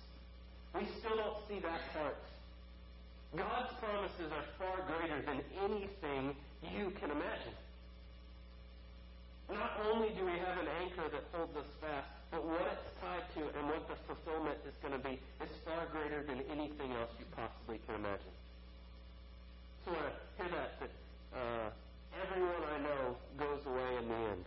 we 0.73 0.89
still 0.99 1.15
don't 1.15 1.37
see 1.47 1.59
that 1.61 1.81
part. 1.93 2.17
God's 3.37 3.73
promises 3.77 4.29
are 4.33 4.47
far 4.57 4.77
greater 4.89 5.21
than 5.21 5.41
anything 5.61 6.35
you 6.65 6.89
can 6.97 7.09
imagine. 7.13 7.57
Not 9.49 9.77
only 9.85 10.09
do 10.17 10.25
we 10.25 10.37
have 10.41 10.57
an 10.57 10.69
anchor 10.81 11.09
that 11.13 11.23
holds 11.33 11.55
us 11.57 11.69
fast, 11.81 12.09
but 12.31 12.45
what 12.45 12.65
it's 12.73 12.89
tied 13.01 13.25
to 13.37 13.41
and 13.57 13.69
what 13.69 13.85
the 13.85 13.97
fulfillment 14.09 14.57
is 14.65 14.73
going 14.81 14.97
to 14.97 15.03
be 15.03 15.21
is 15.45 15.53
far 15.65 15.85
greater 15.93 16.23
than 16.25 16.41
anything 16.49 16.91
else 16.97 17.13
you 17.19 17.25
possibly 17.37 17.77
can 17.85 18.01
imagine. 18.01 18.33
So 19.85 19.91
I 19.93 20.09
hear 20.41 20.49
that, 20.57 20.79
that 20.81 20.93
uh, 21.37 21.69
everyone 22.17 22.63
I 22.65 22.77
know 22.81 23.03
goes 23.37 23.61
away 23.65 23.91
in 24.01 24.07
the 24.09 24.19
end. 24.33 24.45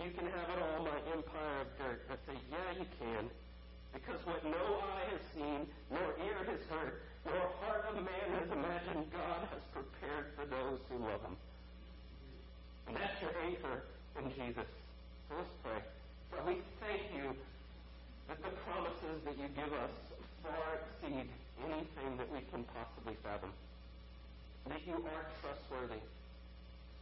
You 0.00 0.09
can 0.20 0.28
have 0.36 0.52
it 0.52 0.60
all, 0.60 0.84
my 0.84 1.00
empire 1.16 1.64
of 1.64 1.68
dirt. 1.80 2.04
I 2.12 2.16
say, 2.28 2.36
yeah, 2.52 2.70
you 2.76 2.84
can. 3.00 3.24
Because 3.96 4.20
what 4.28 4.44
no 4.44 4.64
eye 4.84 5.08
has 5.16 5.24
seen, 5.32 5.64
nor 5.88 6.12
ear 6.20 6.44
has 6.44 6.60
heard, 6.68 7.00
nor 7.24 7.40
heart 7.64 7.88
of 7.88 8.04
man 8.04 8.28
has 8.36 8.52
imagined, 8.52 9.08
God 9.16 9.48
has 9.48 9.64
prepared 9.72 10.36
for 10.36 10.44
those 10.44 10.78
who 10.92 11.00
love 11.00 11.24
Him. 11.24 11.36
And 12.88 13.00
that's 13.00 13.16
your 13.24 13.32
anchor 13.48 13.80
in 14.20 14.28
Jesus. 14.36 14.68
So 15.28 15.40
let's 15.40 15.56
pray. 15.64 15.80
God, 16.36 16.44
we 16.44 16.60
thank 16.84 17.00
you 17.16 17.32
that 18.28 18.44
the 18.44 18.52
promises 18.68 19.24
that 19.24 19.40
you 19.40 19.48
give 19.56 19.72
us 19.72 19.94
far 20.44 20.84
exceed 20.84 21.32
anything 21.64 22.10
that 22.20 22.28
we 22.28 22.44
can 22.52 22.68
possibly 22.76 23.16
fathom. 23.24 23.56
That 24.68 24.84
you 24.84 25.00
are 25.00 25.24
trustworthy 25.40 26.04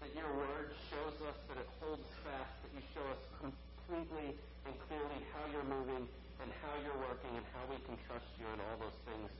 that 0.00 0.10
your 0.14 0.30
word 0.30 0.74
shows 0.90 1.16
us 1.26 1.38
that 1.50 1.58
it 1.58 1.68
holds 1.82 2.06
fast, 2.22 2.52
that 2.62 2.72
you 2.74 2.82
show 2.94 3.04
us 3.10 3.22
completely 3.42 4.38
and 4.66 4.74
clearly 4.86 5.20
how 5.34 5.44
you're 5.50 5.66
moving 5.66 6.06
and 6.42 6.48
how 6.62 6.74
you're 6.82 7.00
working 7.02 7.34
and 7.34 7.46
how 7.54 7.64
we 7.66 7.78
can 7.82 7.98
trust 8.06 8.28
you 8.38 8.46
and 8.46 8.60
all 8.62 8.76
those 8.78 8.98
things. 9.06 9.30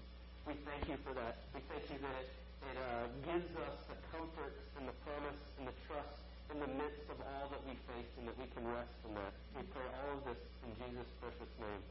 We 0.47 0.55
thank 0.67 0.89
you 0.91 0.99
for 1.07 1.15
that. 1.15 1.47
We 1.55 1.61
thank 1.71 1.87
you 1.93 1.99
that 2.03 2.17
it, 2.19 2.29
it 2.73 2.77
uh, 2.81 3.07
gives 3.23 3.51
us 3.61 3.77
the 3.87 3.99
comfort 4.11 4.55
and 4.81 4.89
the 4.89 4.97
promise 5.07 5.41
and 5.61 5.69
the 5.69 5.77
trust 5.87 6.19
in 6.51 6.59
the 6.59 6.71
midst 6.81 7.07
of 7.13 7.19
all 7.21 7.47
that 7.53 7.63
we 7.69 7.77
face 7.93 8.11
and 8.19 8.25
that 8.27 8.37
we 8.41 8.49
can 8.57 8.65
rest 8.67 8.97
in 9.05 9.13
that. 9.15 9.33
We 9.55 9.63
pray 9.69 9.85
all 9.85 10.19
of 10.19 10.25
this 10.25 10.41
in 10.65 10.73
Jesus' 10.81 11.13
precious 11.21 11.53
name. 11.61 11.83